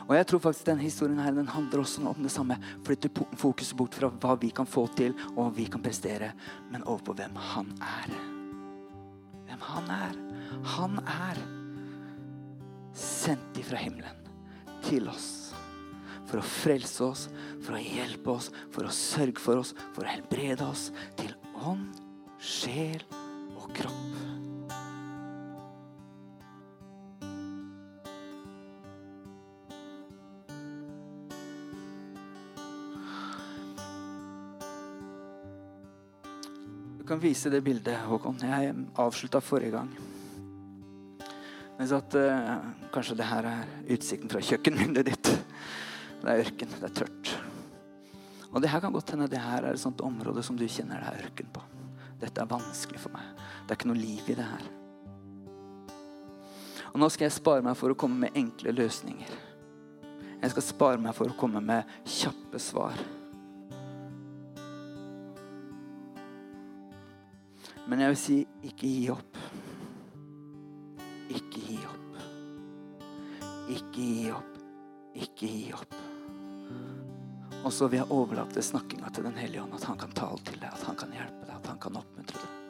Og 0.07 0.15
jeg 0.15 0.27
tror 0.31 0.39
faktisk 0.39 0.69
denne 0.69 0.87
historien 0.87 1.19
her, 1.19 1.35
den 1.35 1.49
handler 1.51 1.83
også 1.83 2.05
om 2.07 2.23
det 2.23 2.31
samme. 2.31 2.57
Flytter 2.87 3.11
fokuset 3.37 3.77
bort 3.77 3.97
fra 3.99 4.09
hva 4.09 4.37
vi 4.39 4.53
kan 4.55 4.69
få 4.69 4.87
til, 4.95 5.17
og 5.35 5.41
hva 5.43 5.51
vi 5.59 5.67
kan 5.71 5.83
prestere, 5.83 6.31
men 6.71 6.87
over 6.87 7.03
på 7.09 7.17
hvem 7.19 7.37
han 7.51 7.75
er. 7.83 8.15
Hvem 9.49 9.67
han 9.67 9.91
er. 9.91 10.19
Han 10.77 11.01
er 11.03 11.56
sendt 12.97 13.59
ifra 13.61 13.81
himmelen 13.81 14.25
til 14.87 15.09
oss. 15.11 15.53
For 16.27 16.41
å 16.41 16.47
frelse 16.47 17.07
oss, 17.07 17.27
for 17.63 17.77
å 17.77 17.83
hjelpe 17.83 18.33
oss, 18.33 18.51
for 18.75 18.89
å 18.89 18.95
sørge 18.95 19.43
for 19.43 19.63
oss, 19.63 19.75
for 19.95 20.07
å 20.07 20.11
helbrede 20.11 20.67
oss 20.67 20.89
til 21.21 21.35
ånd, 21.63 22.01
sjel 22.43 23.05
og 23.55 23.71
kropp. 23.77 24.25
Du 36.97 37.07
kan 37.07 37.23
vise 37.23 37.53
det 37.55 37.63
bildet, 37.63 38.03
Håkon. 38.11 38.41
Jeg 38.43 38.75
avslutta 38.99 39.39
forrige 39.39 39.77
gang. 39.79 39.95
Sa 41.77 41.99
at 42.01 42.17
uh, 42.17 42.55
kanskje 42.95 43.19
det 43.19 43.29
her 43.29 43.47
er 43.51 43.67
utsikten 43.93 44.31
fra 44.33 44.41
kjøkkenvinduet 44.41 45.11
ditt. 45.11 45.29
Det 46.23 46.33
er 46.33 46.41
ørken. 46.47 46.73
Det 46.73 46.89
er 46.89 46.95
tørt. 47.03 47.35
Og 48.57 48.62
det 48.65 48.71
her 48.73 48.81
kan 48.81 48.95
godt 48.95 49.12
hende 49.12 49.29
det 49.29 49.43
her 49.43 49.67
er 49.67 49.77
et 49.77 49.83
sånt 49.83 50.01
område 50.01 50.43
som 50.47 50.57
du 50.57 50.65
kjenner 50.65 51.03
det 51.03 51.12
er 51.12 51.27
ørken 51.29 51.51
på. 51.53 51.62
Dette 52.23 52.41
er 52.41 52.49
vanskelig 52.49 53.03
for 53.03 53.12
meg. 53.12 53.29
Det 53.67 53.75
er 53.75 53.79
ikke 53.79 53.91
noe 53.91 54.01
liv 54.01 54.31
i 54.33 54.39
det 54.39 54.47
her. 54.49 54.71
Og 56.95 57.03
nå 57.03 57.11
skal 57.12 57.27
jeg 57.27 57.37
spare 57.37 57.61
meg 57.61 57.77
for 57.77 57.93
å 57.93 57.99
komme 57.99 58.23
med 58.25 58.39
enkle 58.41 58.73
løsninger. 58.73 59.37
Jeg 60.41 60.53
skal 60.55 60.65
spare 60.65 61.01
meg 61.03 61.12
for 61.17 61.29
å 61.29 61.37
komme 61.37 61.61
med 61.61 61.85
kjappe 62.09 62.61
svar. 62.62 62.97
Men 67.87 68.03
jeg 68.03 68.15
vil 68.15 68.21
si 68.23 68.39
ikke 68.71 68.89
gi 68.89 69.11
opp. 69.12 69.43
Ikke 73.67 74.03
gi 74.03 74.29
opp. 74.31 74.59
Ikke 75.17 75.49
gi 75.49 75.73
opp. 75.75 75.97
Og 77.67 77.73
så 77.75 77.89
vil 77.91 77.99
jeg 77.99 78.15
overlate 78.15 78.63
snakkinga 78.63 79.11
til 79.11 79.27
Den 79.27 79.39
hellige 79.41 79.63
ånd, 79.65 79.75
at 79.75 79.89
han 79.89 79.99
kan 79.99 80.13
tale 80.15 80.39
til 80.47 80.61
deg, 80.61 80.71
at 80.71 80.87
han 80.87 80.99
kan 81.01 81.15
hjelpe 81.15 81.49
deg, 81.49 81.57
at 81.57 81.67
han 81.73 81.81
kan 81.83 81.99
oppmuntre 81.99 82.39
deg. 82.45 82.63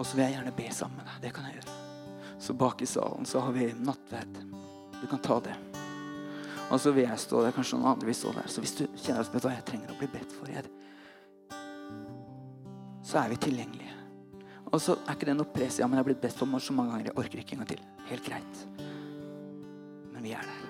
Og 0.00 0.06
så 0.06 0.16
vil 0.16 0.24
jeg 0.24 0.34
gjerne 0.38 0.56
be 0.56 0.68
sammen 0.72 0.96
med 0.96 1.06
deg. 1.06 1.22
Det 1.26 1.32
kan 1.36 1.46
jeg 1.46 1.60
gjøre. 1.60 1.78
Så 2.40 2.54
bak 2.56 2.82
i 2.82 2.88
salen 2.88 3.28
så 3.28 3.44
har 3.44 3.52
vi 3.52 3.68
nattverd. 3.76 4.38
Du 4.96 5.06
kan 5.06 5.20
ta 5.22 5.36
det. 5.44 5.54
Og 6.70 6.80
så 6.80 6.90
vil 6.96 7.04
jeg 7.04 7.20
stå 7.20 7.44
der, 7.44 7.52
kanskje 7.54 7.78
noen 7.78 7.92
andre 7.92 8.08
vil 8.08 8.16
stå 8.16 8.32
der. 8.32 8.48
Så 8.48 8.62
hvis 8.64 8.74
du 8.78 8.86
kjenner 8.94 9.22
at 9.22 9.30
vet 9.30 9.44
du 9.44 9.48
hva, 9.48 9.54
jeg 9.58 9.66
trenger 9.68 9.92
å 9.92 9.98
bli 10.00 10.08
bedt 10.10 10.32
for, 10.32 10.48
jeg, 10.48 10.70
så 13.10 13.18
er 13.18 13.32
vi 13.32 13.40
tilgjengelige. 13.42 13.96
Og 14.70 14.78
så 14.78 14.94
er 15.02 15.16
ikke 15.16 15.26
det 15.26 15.34
noe 15.34 15.50
press. 15.50 15.80
Ja, 15.80 15.88
men 15.88 15.98
jeg 15.98 16.04
har 16.04 16.08
blitt 16.12 16.22
bedt 16.22 16.36
for 16.38 16.62
så 16.62 16.74
mange 16.74 16.92
ganger. 16.92 17.08
Jeg 17.10 17.18
orker 17.18 17.42
ikke 17.42 17.56
en 17.56 17.62
gang 17.64 17.70
til. 17.72 17.82
Helt 18.06 18.24
greit. 18.28 18.60
Men 20.12 20.22
vi 20.22 20.34
er 20.36 20.46
der. 20.46 20.60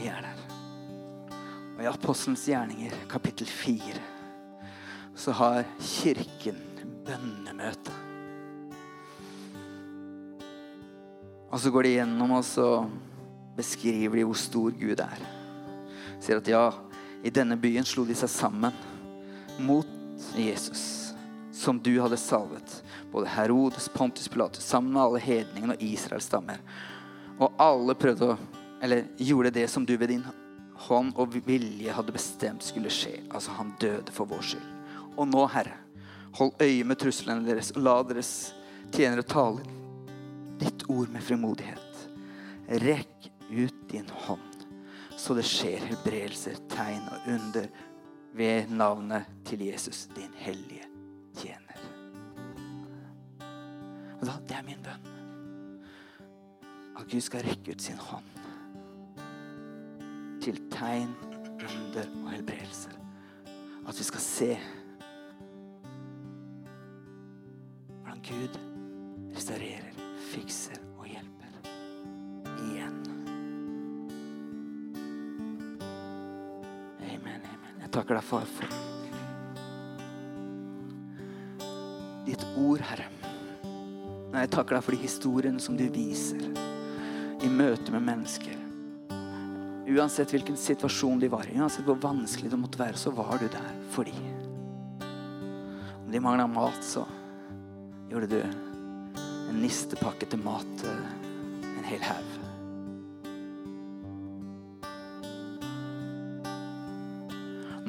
Vi 0.00 0.10
er 0.10 0.26
der. 0.26 0.42
Og 1.76 1.84
i 1.84 1.88
Apostelens 1.92 2.48
gjerninger, 2.50 2.98
kapittel 3.08 3.46
4, 3.46 4.02
så 5.14 5.32
har 5.38 5.62
Kirken 5.78 6.58
bønnemøte. 7.06 7.94
Og 11.50 11.58
så 11.62 11.70
går 11.70 11.86
de 11.86 11.96
gjennom 11.98 12.36
og 12.38 12.44
så 12.46 12.68
beskriver 13.56 14.18
de 14.18 14.26
hvor 14.26 14.38
stor 14.38 14.74
Gud 14.82 15.02
er. 15.02 15.26
Sier 16.20 16.38
at 16.38 16.48
ja, 16.48 16.68
i 17.22 17.30
denne 17.30 17.56
byen 17.60 17.84
slo 17.84 18.04
de 18.08 18.16
seg 18.16 18.30
sammen 18.32 18.76
mot 19.60 19.88
Jesus, 20.36 21.12
som 21.52 21.80
du 21.80 21.92
hadde 22.00 22.16
salvet. 22.20 22.80
Både 23.12 23.28
Herodes, 23.34 23.88
Pontus 23.92 24.28
Pilatus, 24.28 24.64
sammen 24.64 24.92
med 24.94 25.02
alle 25.02 25.22
hedningene 25.24 25.76
og 25.76 25.84
Israels 25.84 26.28
stammer. 26.30 26.62
Og 27.40 27.52
alle 27.60 27.96
prøvde 27.98 28.34
å 28.34 28.40
Eller 28.80 29.10
gjorde 29.20 29.50
det 29.52 29.66
som 29.68 29.84
du 29.84 29.92
ved 30.00 30.08
din 30.08 30.22
hånd 30.86 31.12
og 31.20 31.34
vilje 31.44 31.92
hadde 31.92 32.14
bestemt 32.14 32.64
skulle 32.64 32.88
skje. 32.88 33.18
Altså, 33.28 33.52
han 33.58 33.74
døde 33.76 34.14
for 34.16 34.24
vår 34.30 34.40
skyld. 34.40 34.70
Og 35.20 35.28
nå, 35.28 35.42
Herre, 35.52 35.76
hold 36.38 36.54
øye 36.62 36.86
med 36.88 36.96
truslene 37.02 37.44
deres, 37.44 37.74
og 37.76 37.84
la 37.84 37.98
deres 38.08 38.30
tjenere 38.94 39.26
tale 39.28 39.60
ditt 40.60 40.86
ord 40.88 41.12
med 41.12 41.24
frimodighet. 41.24 42.06
Rekk 42.84 43.28
ut 43.50 43.84
din 43.90 44.08
hånd, 44.26 44.49
så 45.20 45.34
det 45.36 45.42
skjer 45.44 45.82
helbredelser, 45.84 46.56
tegn 46.72 47.02
og 47.12 47.26
under 47.28 47.66
ved 48.32 48.70
navnet 48.72 49.26
til 49.44 49.66
Jesus, 49.66 50.06
din 50.16 50.32
hellige 50.40 50.86
tjener. 51.36 51.82
Og 54.20 54.26
da, 54.26 54.32
Det 54.48 54.56
er 54.56 54.64
min 54.64 54.80
bønn. 54.84 55.04
At 56.96 57.04
Gud 57.10 57.20
skal 57.20 57.44
rekke 57.44 57.72
ut 57.76 57.82
sin 57.82 58.00
hånd 58.00 58.24
til 60.40 60.56
tegn, 60.72 61.12
under 61.60 62.06
og 62.24 62.30
helbredelser. 62.30 62.96
At 63.88 63.98
vi 63.98 64.04
skal 64.04 64.20
se 64.20 64.52
hvordan 68.00 68.22
Gud 68.24 68.60
restaurerer, 69.36 69.92
fikser 70.32 70.79
takker 78.00 78.16
deg, 78.16 78.24
far, 78.24 78.46
for 78.48 78.78
ditt 82.24 82.44
ord, 82.56 82.80
Herre. 82.84 83.08
Nei, 84.30 84.44
Jeg 84.44 84.52
takker 84.54 84.76
deg 84.76 84.84
for 84.86 84.94
de 84.94 85.02
historiene 85.02 85.60
som 85.60 85.76
du 85.76 85.86
viser. 85.90 86.48
i 87.40 87.48
møte 87.48 87.88
med 87.88 88.02
mennesker. 88.04 88.56
Uansett 89.88 90.34
hvilken 90.34 90.58
situasjon 90.60 91.22
de 91.22 91.30
var 91.32 91.48
i, 91.48 91.54
uansett 91.56 91.86
hvor 91.88 91.96
vanskelig 91.96 92.50
det 92.52 92.58
måtte 92.60 92.78
være, 92.78 93.00
så 93.00 93.14
var 93.16 93.40
du 93.40 93.46
der 93.48 93.70
for 93.94 94.04
dem. 94.04 94.26
Om 96.04 96.10
de 96.12 96.20
mangla 96.20 96.44
mat, 96.46 96.84
så 96.84 97.06
gjorde 98.10 98.28
du 98.28 98.42
en 98.44 99.62
nistepakke 99.62 100.28
til 100.28 100.44
mat, 100.44 100.84
eh, 100.84 101.64
en 101.78 101.88
hel 101.88 102.04
haug. 102.04 102.29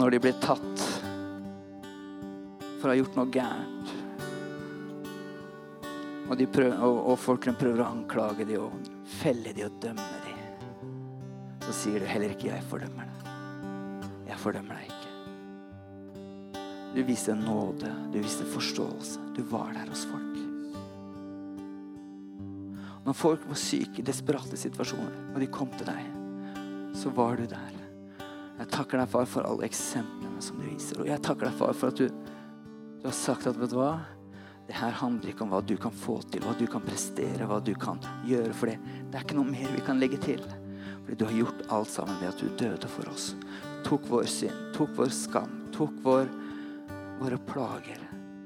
Når 0.02 0.16
de 0.16 0.20
blir 0.24 0.38
tatt 0.42 0.84
for 2.82 2.88
å 2.88 2.90
ha 2.90 2.96
gjort 2.98 3.18
noe 3.20 3.30
gærent, 3.30 3.90
og, 6.26 6.32
de 6.40 6.48
prøver, 6.50 6.80
og, 6.88 6.96
og 7.12 7.20
folkene 7.22 7.60
prøver 7.60 7.84
å 7.84 7.90
anklage 7.92 8.48
dem 8.50 8.64
og 8.64 8.88
felle 9.20 9.52
dem 9.54 9.68
og 9.68 9.76
dømme 9.84 10.08
dem, 10.24 10.40
så 11.68 11.76
sier 11.84 12.02
du 12.02 12.08
heller 12.10 12.34
ikke 12.34 12.50
'jeg 12.50 12.66
fordømmer 12.72 13.12
deg'. 13.12 13.36
Jeg 14.32 14.40
fordømmer 14.42 14.80
deg 14.80 14.90
ikke. 14.90 15.12
Du 16.96 17.04
viste 17.06 17.36
nåde, 17.38 17.92
du 18.12 18.18
viste 18.24 18.48
forståelse. 18.56 19.20
Du 19.38 19.44
var 19.54 19.70
der 19.76 19.92
hos 19.92 20.08
folk. 20.10 20.40
Når 23.06 23.14
folk 23.14 23.46
var 23.46 23.62
syke 23.70 24.02
i 24.02 24.08
desperate 24.10 24.58
situasjoner, 24.58 25.14
og 25.36 25.40
de 25.40 25.52
kom 25.60 25.70
til 25.78 25.94
deg, 25.94 26.10
så 26.98 27.14
var 27.14 27.38
du 27.38 27.46
der. 27.46 27.81
Takker 28.72 29.02
deg, 29.02 29.12
far, 29.12 29.28
for 29.30 29.48
alle 29.48 29.68
eksemplene 29.68 30.42
som 30.44 30.60
du 30.60 30.66
viser. 30.70 31.02
Og 31.04 31.10
jeg 31.10 31.22
takker 31.26 31.50
deg, 31.50 31.58
far, 31.60 31.76
for 31.78 31.92
at 31.92 32.00
du, 32.00 32.08
du 33.02 33.08
har 33.10 33.16
sagt 33.16 33.48
at 33.50 33.60
vet 33.60 33.74
du 33.74 33.78
hva? 33.82 33.94
Det 34.68 34.78
her 34.80 34.94
handler 35.02 35.34
ikke 35.34 35.44
om 35.44 35.52
hva 35.52 35.60
du 35.68 35.74
kan 35.82 35.92
få 35.92 36.22
til, 36.32 36.44
hva 36.46 36.54
du 36.56 36.64
kan 36.72 36.84
prestere, 36.86 37.48
hva 37.50 37.60
du 37.60 37.74
kan 37.76 38.00
gjøre 38.28 38.54
for 38.56 38.72
det. 38.72 38.78
Det 39.12 39.20
er 39.20 39.26
ikke 39.26 39.36
noe 39.36 39.52
mer 39.52 39.74
vi 39.76 39.84
kan 39.84 40.00
legge 40.00 40.22
til. 40.24 40.44
Fordi 41.02 41.18
du 41.20 41.26
har 41.28 41.38
gjort 41.42 41.66
alt 41.76 41.92
sammen 41.92 42.22
ved 42.22 42.30
at 42.30 42.40
du 42.40 42.48
døde 42.62 42.92
for 42.94 43.12
oss. 43.12 43.32
Tok 43.84 44.08
vår 44.08 44.30
synd, 44.32 44.64
tok 44.78 44.94
vår 44.96 45.12
skam, 45.12 45.58
tok 45.76 45.98
vår, 46.06 46.32
våre 47.20 47.40
plager. 47.52 48.06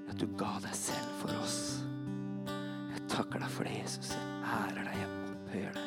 At 0.09 0.17
du 0.17 0.25
ga 0.39 0.55
deg 0.65 0.73
selv 0.79 1.17
for 1.21 1.35
oss. 1.43 1.59
Jeg 2.47 3.05
takker 3.11 3.43
deg 3.43 3.51
for 3.53 3.69
det, 3.69 3.75
Jesus. 3.83 4.15
Jeg 4.15 4.63
ærer 4.63 4.81
deg, 4.87 5.03
jeg 5.03 5.11
opphøyer 5.35 5.75
deg. 5.77 5.84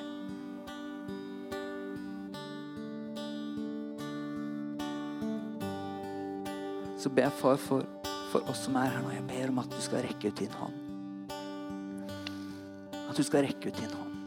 Så 7.09 7.14
ber 7.14 7.24
jeg 7.24 7.32
far 7.32 7.56
for, 7.56 7.84
for 8.28 8.50
oss 8.52 8.66
som 8.66 8.74
er 8.76 8.90
her 8.92 9.00
nå. 9.00 9.09
Jeg 9.14 9.22
ber 9.30 9.48
om 9.48 9.61
at 9.62 9.70
du 9.72 9.78
skal 9.80 10.02
rekke 10.04 10.28
ut 10.28 10.40
din 10.42 10.52
hånd. 10.52 10.74
At 12.92 13.16
du 13.16 13.24
skal 13.24 13.46
rekke 13.46 13.70
ut 13.70 13.78
din 13.80 13.94
hånd. 13.96 14.18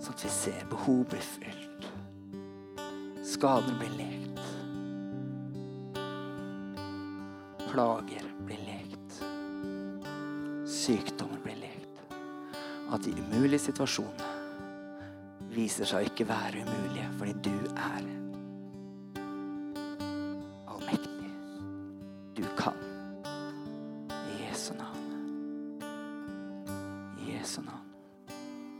Sånn 0.00 0.16
at 0.16 0.24
vi 0.24 0.32
ser 0.32 0.64
behov 0.72 1.04
blir 1.12 1.28
fylt. 1.28 1.90
Skader 3.34 3.76
blir 3.82 3.92
lekt. 4.00 4.42
Plager 7.68 8.32
blir 8.48 8.64
lekt. 8.64 9.20
Sykdommer 10.80 11.44
blir 11.44 11.60
lekt. 11.68 12.04
At 12.88 13.04
de 13.04 13.12
umulige 13.28 13.66
situasjonene 13.68 14.32
viser 15.52 15.84
seg 15.84 16.00
å 16.00 16.12
ikke 16.14 16.32
være 16.32 16.64
umulige 16.64 17.10
fordi 17.20 17.40
du 17.44 17.56
er 17.76 18.23